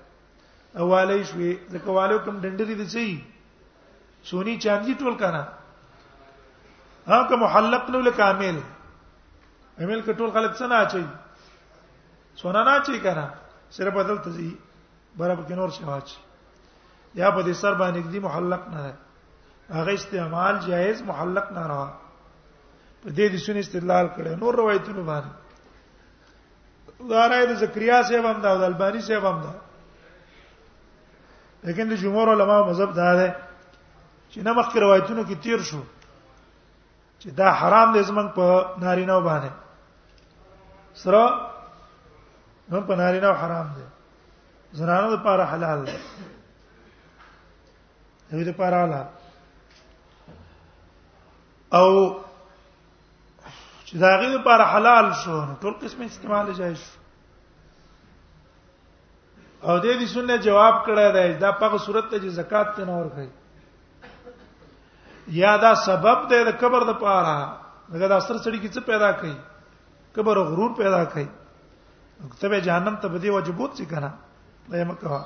اواله 0.78 1.24
شوې 1.24 1.58
زکه 1.76 1.88
والو 1.88 2.20
کوم 2.26 2.42
ډنډري 2.42 2.76
دي 2.82 2.88
چی 2.96 3.08
سونی 4.30 4.58
چاندي 4.64 4.94
ټول 5.00 5.16
کنه 5.20 5.44
ها 7.08 7.18
که 7.30 7.36
محلق 7.36 7.90
نو 7.90 8.00
لکه 8.02 8.24
عامل 8.24 8.60
عامل 9.80 10.02
که 10.02 10.14
ټول 10.14 10.32
خلک 10.32 10.54
څنګه 10.58 10.76
اچي 10.76 11.06
سونا 12.42 12.64
نه 12.64 12.72
اچي 12.82 13.00
کنه 13.08 13.26
صرف 13.78 13.94
بدل 13.94 14.18
تزي 14.28 14.50
برابر 15.18 15.44
کې 15.44 15.52
نور 15.60 15.70
شي 15.80 15.84
واچي 15.84 16.18
یا 17.20 17.30
په 17.32 17.44
دې 17.44 17.54
سر 17.62 17.74
باندې 17.74 18.00
دې 18.00 18.20
محلق 18.24 18.64
نه 18.68 18.82
ده 18.84 18.94
هغه 19.80 19.94
استعمال 19.94 20.60
جائز 20.72 21.02
محلق 21.12 21.52
نه 21.60 21.68
راه 21.68 21.94
په 23.04 23.10
دې 23.10 23.28
د 23.36 23.46
سن 23.46 23.58
استدلال 23.60 24.08
کړي 24.16 24.40
نور 24.46 24.56
روایتونه 24.64 25.04
باندې 25.04 25.34
دارای 27.16 27.48
د 27.48 27.54
زکریا 27.62 28.02
صاحب 28.10 28.26
هم 28.26 28.40
دا 28.44 28.58
د 28.60 28.64
البانی 28.72 29.00
صاحب 29.06 29.26
هم 29.26 29.42
دا 29.42 29.54
لیکن 31.64 31.90
د 31.90 31.94
جمهور 32.04 32.32
علما 32.34 32.58
مذهب 32.68 32.94
دا 33.00 33.16
ده 33.18 33.28
چې 34.34 34.42
نه 34.42 34.52
مخکې 34.58 34.78
روایتونو 34.80 35.24
کې 35.30 35.36
تیر 35.44 35.60
شو 35.70 35.82
چې 37.22 37.28
دا 37.40 37.48
حرام 37.60 37.88
دي 37.94 38.02
زمنګ 38.04 38.30
په 38.38 38.46
نارینه 38.84 39.16
باندې 39.26 39.52
سره 41.02 41.22
هم 42.72 42.84
په 42.88 42.94
نارینه 43.02 43.30
حرام 43.42 43.68
دي 43.78 43.82
زنانه 44.80 45.08
لپاره 45.14 45.44
حلال 45.52 45.80
دي 45.90 45.98
دوی 48.32 48.44
لپاره 48.48 48.76
حلال 48.84 49.08
او 51.78 51.88
چې 53.88 53.96
دا 54.06 54.12
غي 54.22 54.28
لپاره 54.38 54.64
حلال 54.74 55.06
شو 55.22 55.36
ټول 55.62 55.84
قسم 55.84 56.00
استعمال 56.08 56.46
جایز 56.64 56.80
شو 56.88 56.98
او 59.70 59.80
د 59.80 59.86
دې 59.86 60.08
سنت 60.18 60.40
جواب 60.50 60.76
کړه 60.90 61.06
دا 61.48 61.52
په 61.64 61.76
صورت 61.88 62.06
ته 62.12 62.18
چې 62.20 62.26
زکات 62.42 62.68
ته 62.82 62.86
نور 62.94 63.08
کوي 63.14 63.30
یا 65.28 65.56
دا 65.62 65.74
سبب 65.86 66.30
دی 66.30 66.44
د 66.46 66.50
کبر 66.60 66.84
د 66.88 66.94
پاره 67.02 67.36
دا 67.92 68.08
د 68.08 68.12
اثر 68.12 68.38
سړي 68.44 68.60
کې 68.60 68.68
څه 68.76 68.80
پیدا 68.92 69.12
کوي 69.20 69.34
کبر 70.16 70.40
غرور 70.50 70.74
پیدا 70.80 71.04
کوي 71.14 71.26
ته 72.42 72.50
به 72.50 72.62
جهنم 72.66 72.96
ته 73.04 73.08
بدی 73.14 73.30
واجبوت 73.36 73.72
څه 73.80 73.86
کنه 73.94 74.12
دا 74.72 74.78
یې 74.78 74.88
مکه 74.88 75.24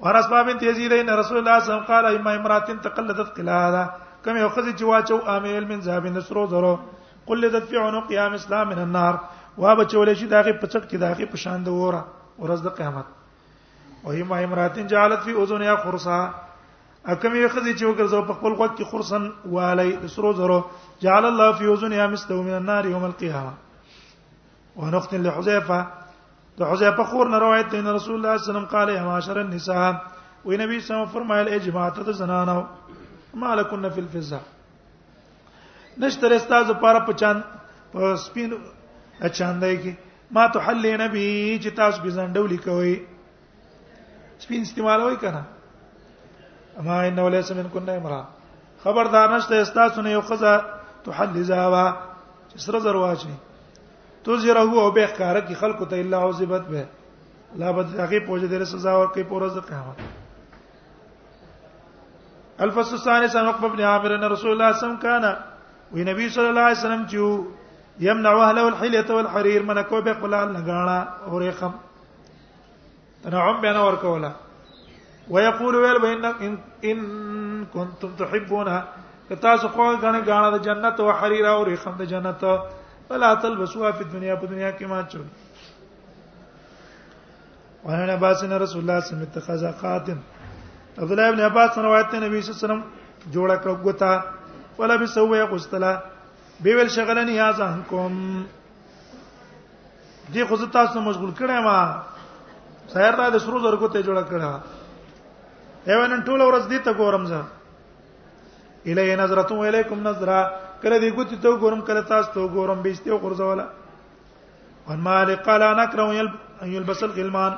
ورس 0.00 0.26
باب 0.30 0.48
تیزیرین 0.62 1.08
رسول 1.10 1.36
الله 1.36 1.60
صلی 1.60 1.60
الله 1.60 1.60
علیه 1.60 1.62
وسلم 1.72 1.84
قال 1.90 2.06
ایمه 2.06 2.30
امراتن 2.38 2.80
تقلدت 2.86 3.28
قلاده 3.36 3.84
کوم 4.24 4.36
یو 4.36 4.48
خزي 4.56 4.72
چې 4.72 4.84
واچو 4.84 5.16
امه 5.36 5.56
علم 5.58 5.80
ذهب 5.86 6.06
نسرو 6.16 6.46
زرو 6.54 6.72
قلدت 7.30 7.68
فی 7.70 7.76
عنق 7.82 8.10
یا 8.14 8.26
اسلام 8.38 8.68
من 8.72 8.78
النار 8.86 9.14
وا 9.62 9.74
بچولې 9.74 10.14
شي 10.22 10.26
داغه 10.34 10.58
پچټ 10.64 10.82
کې 10.90 10.98
داغه 11.06 11.30
پشان 11.34 11.64
د 11.68 11.78
وره 11.78 12.02
ورځ 12.38 12.66
د 12.66 12.76
قیامت 12.80 14.02
وهي 14.04 14.22
ما 14.32 14.38
امراتن 14.48 14.86
جعلت 14.92 15.22
فی 15.28 15.32
اذنها 15.44 15.76
خرصا 15.86 16.18
اکمې 17.12 17.48
خدي 17.54 17.72
چې 17.78 17.88
وګرځاو 17.88 18.22
په 18.28 18.34
خپل 18.38 18.54
وخت 18.60 18.72
کې 18.78 18.84
خرسن 18.92 19.26
والي 19.56 20.08
سرو 20.14 20.30
زرو 20.38 20.56
جعل 21.04 21.26
الله 21.28 21.52
في 21.60 21.68
وزنها 21.72 22.06
مسته 22.14 22.38
من 22.46 22.56
النار 22.56 22.88
يوم 22.94 23.04
القيامه 23.08 24.82
ونقت 24.82 25.14
لحذيفه 25.28 25.78
ده 26.58 26.70
حذيفه 26.72 27.04
خور 27.12 27.30
نه 27.34 27.38
روایت 27.46 27.70
ده 27.76 27.80
رسول 27.82 27.88
الله 27.90 28.02
صلى 28.02 28.16
الله 28.16 28.34
عليه 28.34 28.48
وسلم 28.48 28.66
قال 28.74 28.88
يا 28.96 29.02
معاشر 29.06 29.40
النساء 29.44 29.86
وي 30.48 30.56
نبی 30.64 30.80
صلی 30.82 30.96
الله 30.98 31.12
فرمایل 31.18 31.48
اے 31.52 31.58
جماعت 31.70 32.00
ته 32.04 32.12
زنانو 32.24 32.60
مالکن 33.46 33.88
فی 33.94 34.06
الفزه 34.08 34.40
نشتر 36.06 36.36
استاد 36.42 36.70
لپاره 36.76 37.06
په 37.08 37.20
چاند 37.24 37.50
په 37.96 38.14
سپین 38.28 38.54
چاندای 38.60 39.82
کې 39.82 40.30
ما 40.38 40.48
ته 40.56 40.68
حل 40.68 40.92
نبی 41.04 41.26
چې 41.62 41.80
تاسو 41.82 42.06
ګزنډولې 42.06 42.64
کوي 42.70 44.40
سپین 44.46 44.66
استعمالوي 44.68 45.16
کنه 45.24 45.44
اما 46.80 47.08
انه 47.08 47.28
ليس 47.28 47.52
منكن 47.52 47.88
امرا 47.90 48.26
خبردار 48.84 49.36
نشته 49.36 49.62
استاسو 49.62 50.00
نه 50.00 50.10
یو 50.10 50.20
خزه 50.20 50.64
تحلزا 51.04 51.66
وا 51.68 51.92
سره 52.56 52.78
زرواچی 52.78 53.34
تو 54.24 54.36
زیره 54.36 54.60
هو 54.60 54.90
به 54.90 55.06
کار 55.06 55.40
کی 55.40 55.54
خلق 55.54 55.88
ته 55.88 56.00
الا 56.00 56.28
عذبت 56.28 56.62
به 56.66 56.86
لا 57.56 57.70
بد 57.72 58.00
هغه 58.00 58.20
پوجا 58.26 58.46
دې 58.46 58.62
سزا 58.64 58.94
ور 58.98 59.06
کوي 59.06 59.22
پورز 59.24 59.58
قیامت 59.58 59.96
الفصل 62.60 62.92
الثاني 62.94 63.28
سن 63.28 63.46
عقبه 63.46 63.68
بن 63.68 63.80
عامر 63.80 64.14
ان 64.14 64.24
رسول 64.24 64.50
الله 64.52 64.72
صلى 64.72 64.72
الله 64.72 64.72
عليه 64.72 64.76
وسلم 64.76 64.96
كان 64.96 65.24
ونبي 65.92 66.28
صلى 66.30 66.48
الله 66.50 66.60
عليه 66.60 66.78
وسلم 66.78 67.06
جو 67.06 67.44
يمنع 68.00 68.32
اهله 68.32 68.68
الحليه 68.68 69.10
والحرير 69.14 69.62
من 69.62 69.82
کو 69.82 70.00
به 70.00 70.12
قلال 70.12 70.52
لگانا 70.52 71.00
اور 71.26 71.50
خم 71.50 71.72
تنعم 73.24 73.60
بنا 73.60 73.80
ور 73.84 73.94
کولا 73.94 74.30
ويقول 75.30 75.74
ويل 75.76 76.00
بين 76.06 76.24
ان 76.24 76.58
ان 76.84 76.98
كنتم 77.74 78.10
تحبونها 78.18 78.88
کتا 79.30 79.56
سو 79.56 79.68
خو 79.74 79.82
غنه 80.02 80.20
غاړه 80.28 80.50
د 80.56 80.58
جنت 80.66 81.00
او 81.00 81.12
حریر 81.18 81.46
او 81.54 81.64
ریخم 81.64 81.94
د 82.00 82.02
جنت 82.12 82.42
فلا 83.08 83.34
تلبسوا 83.42 83.90
فی 83.96 84.04
الدنيا 84.04 84.34
په 84.40 84.46
دنیا 84.46 84.70
کې 84.70 84.84
ما 84.90 85.00
چول 85.10 85.26
وانا 87.84 88.12
عباس 88.14 88.44
رسول 88.44 88.50
الله 88.54 88.66
صلی 88.68 88.80
الله 88.80 88.94
علیه 88.98 89.06
وسلم 89.10 89.26
اتخذ 89.28 89.62
خاتم 89.80 90.18
عبد 90.98 91.10
الله 91.10 91.28
ابن 91.28 91.40
عباس 91.40 91.78
روایت 91.78 92.10
ته 92.10 92.18
نبی 92.28 92.40
صلی 92.42 92.50
الله 92.50 92.58
علیه 92.58 92.66
وسلم 92.66 92.82
جوړه 93.34 93.56
کړګوتا 93.62 94.12
ولا 94.78 94.96
بسو 94.96 95.34
یقستلا 95.36 95.92
بیول 96.62 96.88
شغلنی 96.88 97.32
یا 97.36 97.50
ځانکم 97.52 98.12
دې 100.32 100.48
خو 100.48 100.56
زه 100.56 100.66
تاسو 100.78 101.00
مشغول 101.00 101.30
کړم 101.34 101.64
ما 101.66 101.78
سیر 102.92 103.14
را 103.18 103.28
د 103.30 103.36
سرو 103.44 103.58
زرګو 103.66 103.88
ته 103.92 104.02
جوړه 104.02 104.24
کړم 104.32 104.60
ایو 105.88 106.06
نن 106.10 106.20
ټول 106.26 106.40
ورځ 106.42 106.64
دې 106.70 106.78
ته 106.86 106.92
ګورم 106.98 107.24
زه 107.30 107.40
الی 108.90 109.14
نظرۃ 109.22 109.50
الیکم 109.66 109.98
نظرا 110.08 110.40
کله 110.82 110.96
دې 111.02 111.10
ګوت 111.16 111.30
ته 111.42 111.58
ګورم 111.62 111.80
کله 111.90 112.00
تاسو 112.10 112.32
ته 112.34 112.42
ګورم 112.54 112.82
به 112.86 112.90
استیو 112.94 113.18
قرزولا 113.24 113.66
وان 114.86 114.98
مالک 115.06 115.44
قال 115.46 115.62
انا 115.62 115.82
اکره 115.90 116.06
ان 116.62 116.72
يلبس 116.74 117.02
الغلمان 117.02 117.52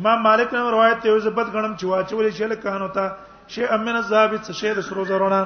امام 0.00 0.18
مالک 0.28 0.52
نے 0.54 0.58
روایت 0.74 1.00
ته 1.06 1.18
زبد 1.26 1.48
غنم 1.54 1.72
چوا 1.80 2.02
چولې 2.10 2.30
شل 2.36 2.54
کانو 2.62 2.88
تا 2.96 3.04
شی 3.48 3.64
امن 3.76 3.96
الزابت 4.02 4.52
شی 4.60 4.74
د 4.76 4.80
سرو 4.88 5.04
زرونه 5.08 5.40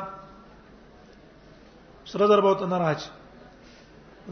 سرو 2.10 2.26
زر 2.26 2.40
بہت 2.46 2.62
ناراج 2.74 3.06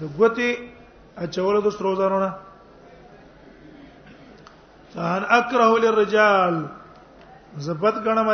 د 0.00 0.12
ګوتی 0.16 0.50
اچول 1.24 1.54
د 1.64 1.74
سترو 1.76 1.92
زانو 2.00 2.18
نه 2.24 2.30
ان 5.14 5.22
اکره 5.38 5.68
للرجال 5.84 6.54
زبط 7.66 7.96
غنم 8.06 8.28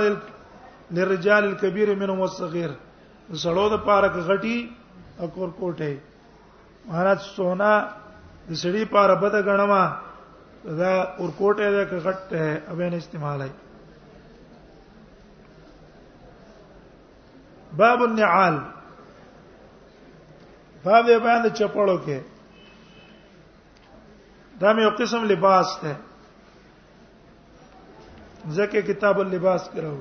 للرجال 0.96 1.44
الكبير 1.50 1.88
منهم 1.94 2.18
والصغير 2.24 2.70
سړو 3.44 3.66
د 3.74 3.84
پارک 3.88 4.14
غټي 4.30 4.58
او 5.20 5.26
کور 5.36 5.48
کوټه 5.60 5.92
مہاراج 6.90 7.20
سونا 7.36 7.72
د 8.48 8.50
سړي 8.62 8.84
پار 8.96 9.14
بد 9.24 9.34
غنما 9.48 9.82
دا 10.64 10.94
اور 11.18 11.28
کوټه 11.38 11.68
دا 11.74 11.82
غټ 12.06 12.32
ہے 12.42 12.52
ابه 12.68 12.88
نه 12.92 12.96
استعمال 13.04 13.42
ہے 13.46 13.50
باب 17.80 18.02
النعال 18.02 18.56
باب 20.84 21.04
بیان 21.06 21.42
د 21.44 21.48
چپړو 21.58 21.96
کې 22.04 22.18
دا 24.60 24.70
مې 24.74 24.82
یو 24.86 24.90
قسم 25.00 25.22
لباس 25.32 25.68
ته 25.82 25.92
ځکه 28.56 28.80
کتاب 28.88 29.16
اللباس 29.20 29.62
کراو 29.74 29.96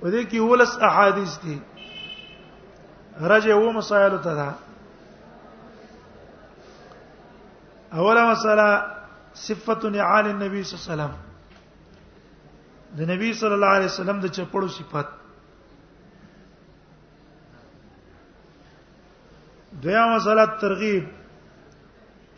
په 0.00 0.06
دې 0.12 0.22
کې 0.30 0.38
ولس 0.52 0.72
احادیث 0.88 1.32
دي 1.42 1.56
رجه 3.32 3.54
و 3.64 3.70
مسائل 3.78 4.14
ته 4.24 4.32
ده 4.40 4.50
اوله 8.00 8.22
مسله 8.30 8.66
صفه 9.46 9.88
نعال 9.98 10.26
النبي 10.32 10.64
صلی 10.70 10.74
الله 10.80 10.92
علیه 10.96 11.12
وسلم 11.14 12.82
د 12.98 13.10
نبی 13.12 13.32
صلی 13.42 13.54
الله 13.58 13.72
علیه 13.78 13.90
وسلم 13.92 14.20
د 14.26 14.34
چپړو 14.36 14.68
صفت 14.78 15.08
دویا 19.82 20.04
مسله 20.16 20.46
ترغیب 20.60 21.04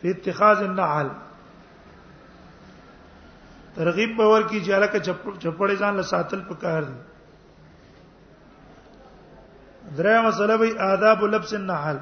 په 0.01 0.07
اتخاذ 0.13 0.57
النعل 0.63 1.09
ترغیب 3.75 4.17
به 4.17 4.25
ورکی 4.31 4.59
چې 4.65 4.71
الکه 4.77 4.97
چپړې 5.37 5.75
ځان 5.83 5.93
له 6.01 6.05
ساتل 6.11 6.41
پکار 6.47 6.81
دي 6.87 6.97
دریا 9.99 10.19
مسله 10.27 10.53
به 10.63 10.69
آداب 10.95 11.19
لبس 11.35 11.51
النعل 11.59 11.97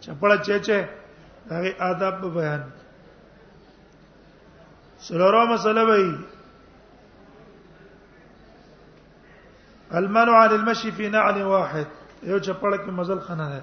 چپړه 0.00 0.38
چې 0.46 0.58
چې 0.68 0.78
هغه 1.50 1.70
آداب 1.90 2.14
به 2.22 2.28
بیان 2.38 2.62
سلورو 5.08 5.42
مسله 5.52 5.82
به 5.92 6.00
المنع 10.02 10.34
عن 10.44 10.50
المشي 10.58 10.90
في 10.98 11.04
نعل 11.18 11.36
واحد 11.54 11.86
یو 12.22 12.38
چپړه 12.38 12.76
کې 12.76 12.90
مزل 13.02 13.20
خنه 13.30 13.48
ده 13.54 13.62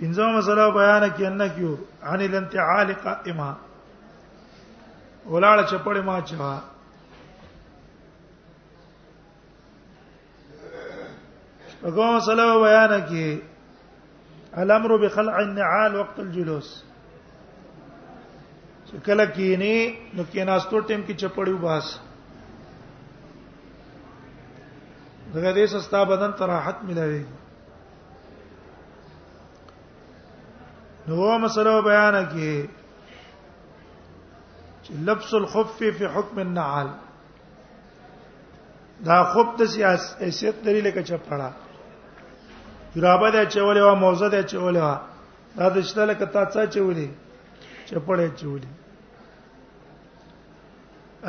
پنځمه 0.00 0.32
مسله 0.38 0.64
بیان 0.78 1.04
کې 1.16 1.24
انکیو 1.30 1.72
عن 2.12 2.20
الانتعال 2.28 2.88
قائما 3.04 3.50
ولاړه 5.32 5.64
چپړې 5.70 6.02
ما 6.08 6.16
چا 6.30 6.54
وګوم 11.84 12.10
مسله 12.16 12.44
بیان 12.66 12.92
کې 13.08 13.26
الامر 14.64 14.92
بخلع 15.06 15.34
النعال 15.44 15.92
وقت 15.96 16.16
الجلوس 16.24 16.68
چې 18.88 18.96
کله 19.08 19.24
کېنی 19.36 19.76
نو 20.16 20.22
کېناستو 20.32 20.76
ټیم 20.88 21.00
کې 21.06 21.14
چپړې 21.20 21.52
وباس 21.56 21.86
دغه 25.34 25.50
دې 25.56 25.66
سستا 25.76 26.00
بدن 26.12 26.30
تراحت 26.42 26.76
ملوي 26.90 27.24
نو 31.08 31.16
مسله 31.38 31.80
بیان 31.86 32.14
کی 32.32 32.46
چې 34.82 34.92
لبس 35.08 35.30
الخف 35.38 35.74
فی 35.78 35.88
حکم 36.14 36.36
النعال 36.44 36.86
دا 39.06 39.16
خف 39.34 39.48
د 39.58 39.60
سیاست 39.74 40.10
حیثیت 40.22 40.54
لري 40.68 40.80
لکه 40.86 41.00
چپړه 41.10 41.48
جرابه 42.96 43.28
ده 43.36 43.42
چولې 43.50 43.80
وا 43.84 43.92
موزه 44.00 44.28
ده 44.34 44.40
چولې 44.42 44.76
وا 44.86 44.96
دا 45.58 45.66
د 45.76 45.78
شته 45.90 46.02
لکه 46.12 46.24
تا 46.36 46.42
څه 46.56 46.62
چولې 46.76 47.08
چپړه 47.90 48.26
چولې 48.40 48.70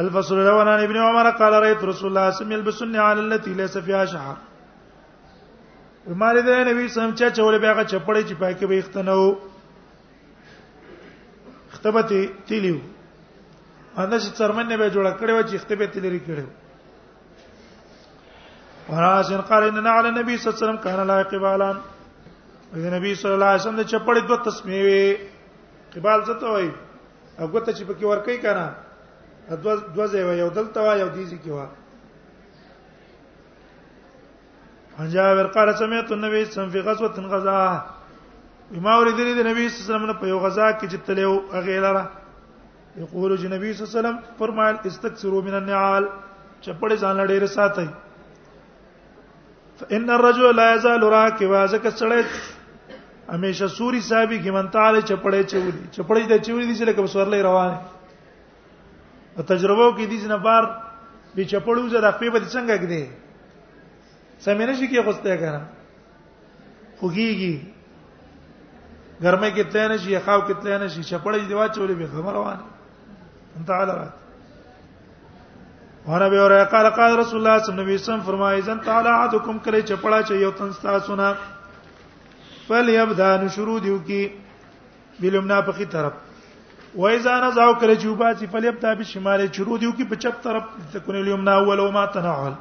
الفصل 0.06 0.36
الاول 0.40 0.68
عن 0.72 0.80
ابن 0.88 0.98
عمر 1.04 1.28
قال 1.44 1.54
رايت 1.66 1.82
رسول 1.92 2.08
الله 2.08 2.08
صلى 2.08 2.08
الله 2.08 2.22
عليه 2.24 2.38
وسلم 2.38 2.52
يلبس 2.56 2.78
النعال 2.88 3.18
التي 3.26 3.52
ليس 3.62 3.76
فيها 3.78 4.04
شعر 4.16 4.38
عمر 6.08 6.42
دې 6.42 6.68
نبی 6.72 6.84
سم 6.98 7.12
چا 7.16 7.30
چولې 7.30 7.60
بیا 7.62 7.84
چپړې 7.84 8.30
چې 8.30 8.34
پاکي 8.42 8.66
به 8.74 8.80
اختنو 8.86 9.24
تبته 11.88 12.28
تیلیو 12.48 12.78
انده 13.98 14.20
چې 14.20 14.30
څرمنه 14.38 14.76
به 14.80 14.90
جوړ 14.96 15.06
کړي 15.20 15.34
و 15.34 15.42
چې 15.50 15.58
خطبه 15.58 15.88
تلری 15.94 16.20
کړي 16.20 16.46
وراسن 18.90 19.42
قال 19.52 19.64
ان 19.70 19.88
على 19.88 20.08
النبي 20.10 20.36
صلى 20.38 20.52
الله 20.52 20.58
عليه 20.58 20.66
وسلم 20.66 20.84
كان 20.84 21.00
لا 21.12 21.18
قبالا 21.32 21.72
د 22.74 22.86
نبی 22.96 23.12
صلی 23.22 23.34
الله 23.36 23.52
علیه 23.52 23.64
وسلم 23.66 23.80
د 23.82 23.88
چپړې 23.92 24.20
دوه 24.28 24.44
تسمیه 24.50 24.84
وي 24.86 25.18
قبال 25.96 26.26
څه 26.26 26.36
ته 26.42 26.48
وایي 26.52 26.72
هغه 27.40 27.60
ته 27.66 27.74
چې 27.74 27.84
پکې 27.84 28.04
ورکی 28.12 28.38
کنه 28.38 28.76
دوه 29.64 29.76
دوه 29.96 30.08
ځای 30.14 30.24
وایي 30.28 30.40
یو 30.44 30.50
دلته 30.58 30.80
وایي 30.88 31.00
یو 31.02 31.10
دیږي 31.10 31.38
کې 31.44 31.50
وایي 31.58 31.76
عن 35.00 35.08
جابر 35.14 35.48
قال 35.56 35.76
سمعت 35.84 36.12
النبي 36.12 36.40
صلى 36.40 36.48
الله 36.48 36.58
عليه 36.58 36.60
وسلم 36.64 36.76
في 36.76 36.82
غزوة 36.90 37.26
غزاة 37.34 37.97
ما 38.72 38.94
اوریدلی 38.94 39.34
د 39.34 39.40
نبی 39.48 39.68
صلی 39.70 39.80
الله 39.80 39.84
علیه 39.84 39.94
وسلم 39.96 40.18
په 40.22 40.28
یو 40.28 40.40
غزا 40.46 40.68
کې 40.72 40.86
چې 40.92 40.98
تلو 41.10 41.34
هغه 41.54 41.76
لاره 41.84 42.04
یقول 43.04 43.30
چې 43.38 43.48
نبی 43.54 43.74
صلی 43.74 43.84
الله 43.84 43.84
علیه 43.92 43.92
وسلم 44.00 44.18
فرمایل 44.40 44.76
استكثروا 44.86 45.42
من 45.46 45.54
النعال 45.60 46.04
چپړې 46.66 46.96
ځان 47.02 47.14
لړې 47.20 47.38
ر 47.44 47.46
ساتي 47.58 47.88
فان 49.82 50.08
الرجل 50.16 50.46
لا 50.62 50.68
يزال 50.74 51.02
راكبا 51.14 51.62
ځکه 51.76 51.88
سړی 52.02 52.22
همیشه 53.34 53.66
سوري 53.78 54.02
صاحب 54.10 54.32
کی 54.44 54.50
منتاله 54.58 55.00
چپړې 55.02 55.42
چوري 55.52 55.72
چپړې 55.92 56.22
د 56.32 56.46
چوري 56.46 56.66
دي 56.68 56.76
چې 56.76 56.86
لکه 56.92 57.02
سورلې 57.16 57.40
روانه 57.50 57.78
تجربه 59.54 59.86
کې 59.98 60.06
دي 60.12 60.18
چې 60.20 60.28
نه 60.34 60.38
بار 60.50 60.64
به 61.38 61.44
چپړو 61.46 61.90
زه 61.96 62.00
د 62.10 62.12
خپل 62.20 62.30
په 62.36 62.40
څنګه 62.48 62.78
کې 62.84 62.88
دي 62.92 63.04
سمې 64.46 64.66
نشي 64.70 64.88
کې 64.92 65.04
غوسته 65.08 65.34
کړه 65.48 65.62
خوګيږي 67.00 67.56
ګرمه 69.24 69.50
کې 69.54 69.64
تلای 69.74 69.88
نه 69.92 69.98
شي 70.04 70.12
یخاو 70.16 70.42
کې 70.48 70.54
تلای 70.62 70.78
نه 70.84 70.88
شي 70.96 71.02
چپړې 71.10 71.48
دی 71.50 71.54
واچولې 71.60 71.96
به 72.02 72.08
خبر 72.08 72.36
وانه 72.42 72.66
انت 73.60 73.70
علاوه 73.80 74.08
ورا 76.10 76.28
به 76.32 76.44
ورا 76.46 76.60
قال 76.74 76.90
قال 77.00 77.18
رسول 77.22 77.40
الله 77.40 77.64
صلی 77.64 77.74
الله 77.74 77.88
علیه 77.90 78.02
وسلم 78.04 78.22
فرمایي 78.30 78.62
ځن 78.68 78.80
تعالی 78.90 79.10
عدکم 79.14 79.58
کړي 79.66 79.90
چپړا 79.90 80.20
چې 80.28 80.32
یو 80.46 80.52
تن 80.52 80.74
تاسو 80.82 81.16
نه 81.16 81.36
فل 82.68 82.90
یبدا 82.90 83.28
نشرو 83.42 83.80
دیو 83.84 83.98
کی 84.08 84.22
بلمنا 85.20 85.60
په 85.68 85.72
خي 85.78 85.86
طرف 85.98 86.14
و 87.02 87.08
اذا 87.08 87.34
نزعوا 87.48 87.80
کړي 87.80 87.98
جوبا 88.04 88.32
چې 88.34 88.46
فل 88.52 88.66
یبدا 88.70 88.94
به 89.02 89.12
شمال 89.14 89.46
چرو 89.58 89.78
دیو 89.84 89.92
کی 90.00 90.04
په 90.12 90.16
چپ 90.26 90.42
طرف 90.44 90.64
تكون 90.94 91.16
الیمنا 91.24 91.54
اول 91.60 91.80
وما 91.80 92.06
تنعل 92.18 92.54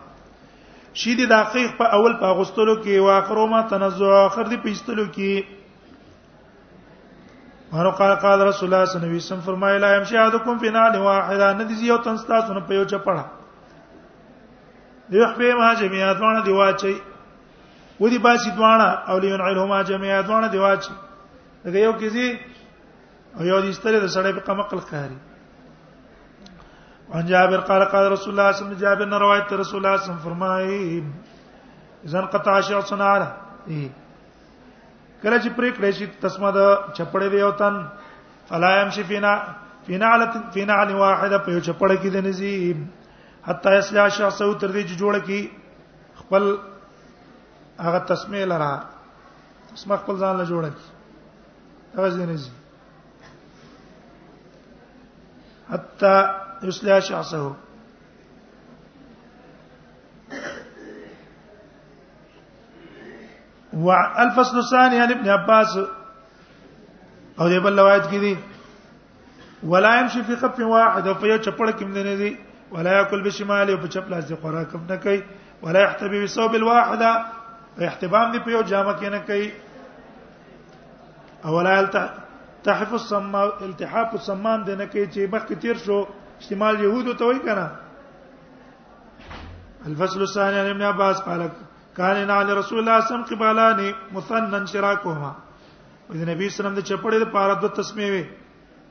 شیدی 1.03 1.27
دقیق 1.33 1.77
په 1.79 1.85
اول 1.99 2.13
په 2.23 2.35
غستلو 2.41 2.75
کې 2.83 2.99
واخرو 3.09 3.47
ما 3.55 3.63
تنزع 3.73 4.13
اخر 4.25 4.43
دی 4.53 4.57
په 4.65 4.71
استلو 4.71 5.07
کې 5.13 5.45
مانو 7.73 7.91
قال 7.91 8.15
قال 8.17 8.39
رسول 8.47 8.75
الله 8.75 8.85
صلی 8.85 8.95
الله 8.97 9.07
علیه 9.11 9.17
وسلم 9.17 9.41
فرمایلا 9.41 9.97
يمشي 9.97 10.17
احدكم 10.19 10.59
في 10.59 10.71
نار 10.71 10.99
واحده 11.03 11.53
ندزي 11.53 11.91
او 11.93 11.97
تنستا 11.99 12.41
سن 12.47 12.61
په 12.61 12.75
یو 12.75 12.85
چپړه 12.87 13.25
دیخ 15.11 15.35
به 15.39 15.55
ما 15.55 15.75
جميعا 15.75 16.13
دوانه 16.13 16.43
دی 16.45 16.51
واچي 16.53 16.97
ودي 18.01 18.19
باسي 18.19 18.51
دوانه 18.51 18.85
او 19.11 19.19
لين 19.19 19.41
علهما 19.41 19.83
جميعا 19.83 20.21
دوانه 20.21 20.49
دی 20.49 20.59
واچي 20.59 20.93
دا 21.65 21.79
یو 21.79 21.93
کیږي 21.99 22.29
او 23.41 23.43
یو 23.45 23.61
دي 23.61 23.73
ستره 23.73 23.99
د 24.01 24.07
سړی 24.15 24.33
په 24.37 24.41
قمقل 24.41 24.79
قهري 24.81 25.17
وان 27.09 27.27
جابر 27.27 27.61
قال 27.61 27.85
قال 27.85 28.13
رسول 28.13 28.31
الله 28.41 28.53
صلی 28.53 28.65
الله 28.67 28.77
علیه 28.77 28.77
وسلم 28.77 28.79
جابر 28.79 29.07
نے 29.07 29.17
روایت 29.17 29.53
رسول 29.53 29.87
الله 29.87 29.97
صلی 29.97 30.03
الله 30.03 30.03
علیه 30.03 30.03
وسلم 30.21 30.31
فرمائے 30.31 31.01
اذا 32.07 32.19
انقطع 32.19 32.61
شخص 32.61 32.93
عن 32.93 33.01
عاله 33.01 33.33
کله 35.27 35.39
چې 35.43 35.51
پرې 35.59 35.69
کړی 35.77 35.93
شي 35.99 36.07
تسمه 36.23 36.51
د 36.57 36.59
چپړې 36.97 37.29
دی 37.31 37.41
او 37.45 37.51
تن 37.61 37.75
فلا 38.51 38.71
يمشي 38.81 39.03
فينا 39.09 39.33
فينا 39.87 40.07
على 40.17 40.27
فينا 40.57 40.75
على 40.83 40.95
واحده 41.01 41.39
په 41.47 41.53
چپړې 41.69 41.97
کې 42.03 42.09
د 42.13 42.19
نزي 42.27 42.55
حتا 43.47 43.69
يسلا 43.79 44.07
شخص 44.19 44.39
او 44.43 44.53
تر 44.61 44.69
دې 44.77 44.83
چې 44.91 44.95
جوړ 45.03 45.15
کی 45.27 45.41
خپل 46.21 46.43
هغه 47.87 47.99
تسمه 48.13 48.41
لرا 48.53 48.73
تسمه 49.75 49.95
خپل 50.05 50.15
ځان 50.23 50.35
له 50.43 50.47
جوړ 50.53 50.63
کی 50.77 50.87
هغه 51.99 52.09
دې 52.19 52.25
نزي 52.33 52.51
حتا 55.73 56.15
يسلا 56.71 56.97
شخصه 57.11 57.43
والفصل 63.85 64.59
الثاني 64.59 65.01
عن 65.01 65.11
ابن 65.11 65.29
عباس 65.29 65.79
او 67.41 67.49
دی 67.49 67.59
بل 67.61 67.79
روایت 67.79 68.05
کې 68.05 68.15
دي 68.15 68.37
ولا 69.73 69.91
يمشي 70.01 70.23
في 70.27 70.37
خف 70.43 70.61
واحد 70.61 71.07
او 71.07 71.15
په 71.15 71.25
یو 71.27 71.37
چپړ 71.47 71.71
کې 71.77 71.83
نه 71.97 72.15
دي 72.21 72.31
ولا 72.73 72.93
ياكل 72.97 73.23
بشمال 73.27 73.71
او 73.71 73.77
په 73.83 73.89
چپ 73.95 74.09
لاس 74.11 74.25
دي 74.31 74.37
خوراک 74.43 74.77
نه 74.77 74.97
کوي 74.97 75.21
ولا 75.63 75.81
يحتبي 75.83 76.23
بثوب 76.25 76.55
الواحده 76.55 77.25
احتبام 77.89 78.33
دي 78.33 78.41
په 78.41 78.51
یو 78.51 78.63
جامه 78.63 78.97
کې 79.01 79.05
نه 79.05 79.19
کوي 79.27 79.51
او 81.45 81.55
ولا 81.55 82.17
تحف 82.65 82.93
الصم 82.95 83.37
التحاف 83.37 84.15
الصمان 84.15 84.65
دي 84.65 84.75
نه 84.77 84.85
کوي 84.87 85.07
چې 85.09 85.31
مخکې 85.35 85.59
تیر 85.67 85.77
شو 85.87 86.01
استعمال 86.41 86.81
يهودو 86.85 87.13
ته 87.15 87.25
وای 87.25 87.39
کنه 87.39 87.71
الفصل 89.89 90.21
الثاني 90.23 90.59
عن 90.59 90.67
ابن 90.71 90.83
عباس 90.83 91.21
قال 91.23 91.49
کان 91.97 92.17
نه 92.29 92.33
علی 92.41 92.53
رسول 92.61 92.79
الله 92.79 93.01
سم 93.09 93.23
قبالانی 93.31 93.89
مثنن 94.15 94.65
شراکهما 94.73 95.33
د 96.11 96.15
نبی 96.31 96.49
صلی 96.49 96.49
الله 96.49 96.49
علیه 96.49 96.49
وسلم 96.57 96.75
د 96.79 96.83
چپړې 96.91 97.19
لپاره 97.25 97.53
د 97.61 97.67
تسمیه 97.79 98.11
وي 98.15 98.25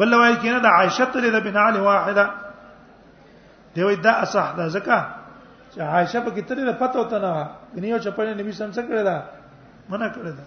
بل 0.00 0.14
وای 0.14 0.36
کینه 0.44 0.58
د 0.66 0.74
عائشه 0.78 1.04
تله 1.16 1.30
ده 1.36 1.40
بنعل 1.46 1.76
واحده 1.88 2.26
دی 3.76 3.82
وای 3.82 3.96
دا 3.96 4.12
اصح 4.24 4.46
ده 4.56 4.68
ځکه 4.74 4.96
چې 5.72 5.78
عائشه 5.80 6.20
په 6.26 6.30
کتره 6.36 6.64
ده 6.68 6.72
پته 6.82 6.98
وته 7.00 7.16
نه 7.24 7.32
غنی 7.76 7.88
او 7.92 7.98
چپنه 8.04 8.32
نبی 8.40 8.52
سم 8.58 8.70
څه 8.76 8.82
کړی 8.88 9.02
دا 9.10 9.16
منع 9.88 10.08
کړی 10.14 10.32
دا 10.38 10.44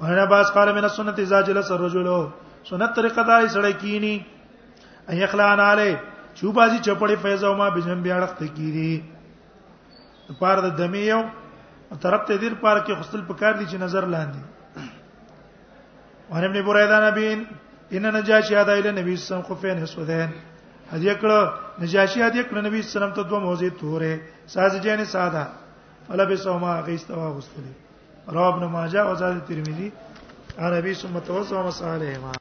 ورنه 0.00 0.24
باز 0.32 0.46
قال 0.56 0.68
من 0.78 0.84
السنه 0.88 1.14
اذا 1.24 1.38
جلس 1.48 1.68
الرجل 1.76 2.08
سنت 2.70 2.90
طریقه 3.00 3.22
دا 3.32 3.36
سړی 3.56 3.72
کینی 3.84 4.16
ای 5.08 5.18
اخلان 5.28 5.58
علی 5.66 5.92
چو 6.34 6.52
بازی 6.52 6.78
چپړې 6.78 7.16
فیضو 7.26 7.52
ما 7.60 7.66
بجن 7.76 7.98
بیا 8.08 8.16
اړخ 8.26 8.30
ته 8.40 8.46
کیری 8.56 8.94
پار 10.40 10.56
د 10.68 10.70
دمه 10.82 10.98
یو 11.12 11.22
طرف 12.04 12.22
ته 12.26 12.32
دیر 12.36 12.54
پار 12.66 12.76
کې 12.84 12.92
خپل 13.02 13.20
پکار 13.30 13.52
دي 13.58 13.64
چې 13.70 13.74
نظر 13.86 14.04
لاندې 14.16 14.42
ورنه 16.34 16.46
ابن 16.50 16.58
بریدہ 16.66 16.98
نبی 17.08 17.28
ان 17.92 18.04
نجاشی 18.20 18.54
ادا 18.62 18.72
اله 18.72 18.90
نبی 19.00 19.12
صلی 19.14 19.14
الله 19.14 19.14
علیه 19.14 19.20
وسلم 19.44 19.56
خفین 19.56 19.76
حسودین 19.82 20.28
هدیه 20.94 21.14
کړه 21.20 21.38
نجاشی 21.82 22.20
هدیه 22.26 22.42
کړه 22.48 22.60
نبی 22.66 22.80
سلام 22.94 23.10
ته 23.18 23.22
دوه 23.30 23.40
موزي 23.46 23.70
توره 23.80 24.14
سازجین 24.54 25.00
ساده 25.14 25.44
فلبس 26.08 26.42
وما 26.46 26.74
غیستوا 26.88 27.28
غسل 27.36 27.64
رواه 28.36 28.50
ابن 28.54 28.64
ماجه 28.76 29.00
او 29.08 29.14
زاد 29.20 29.44
ترمذی 29.48 29.88
عربی 30.58 30.94
ثم 31.00 31.14
توسع 31.28 31.56
مصالحه 31.68 32.34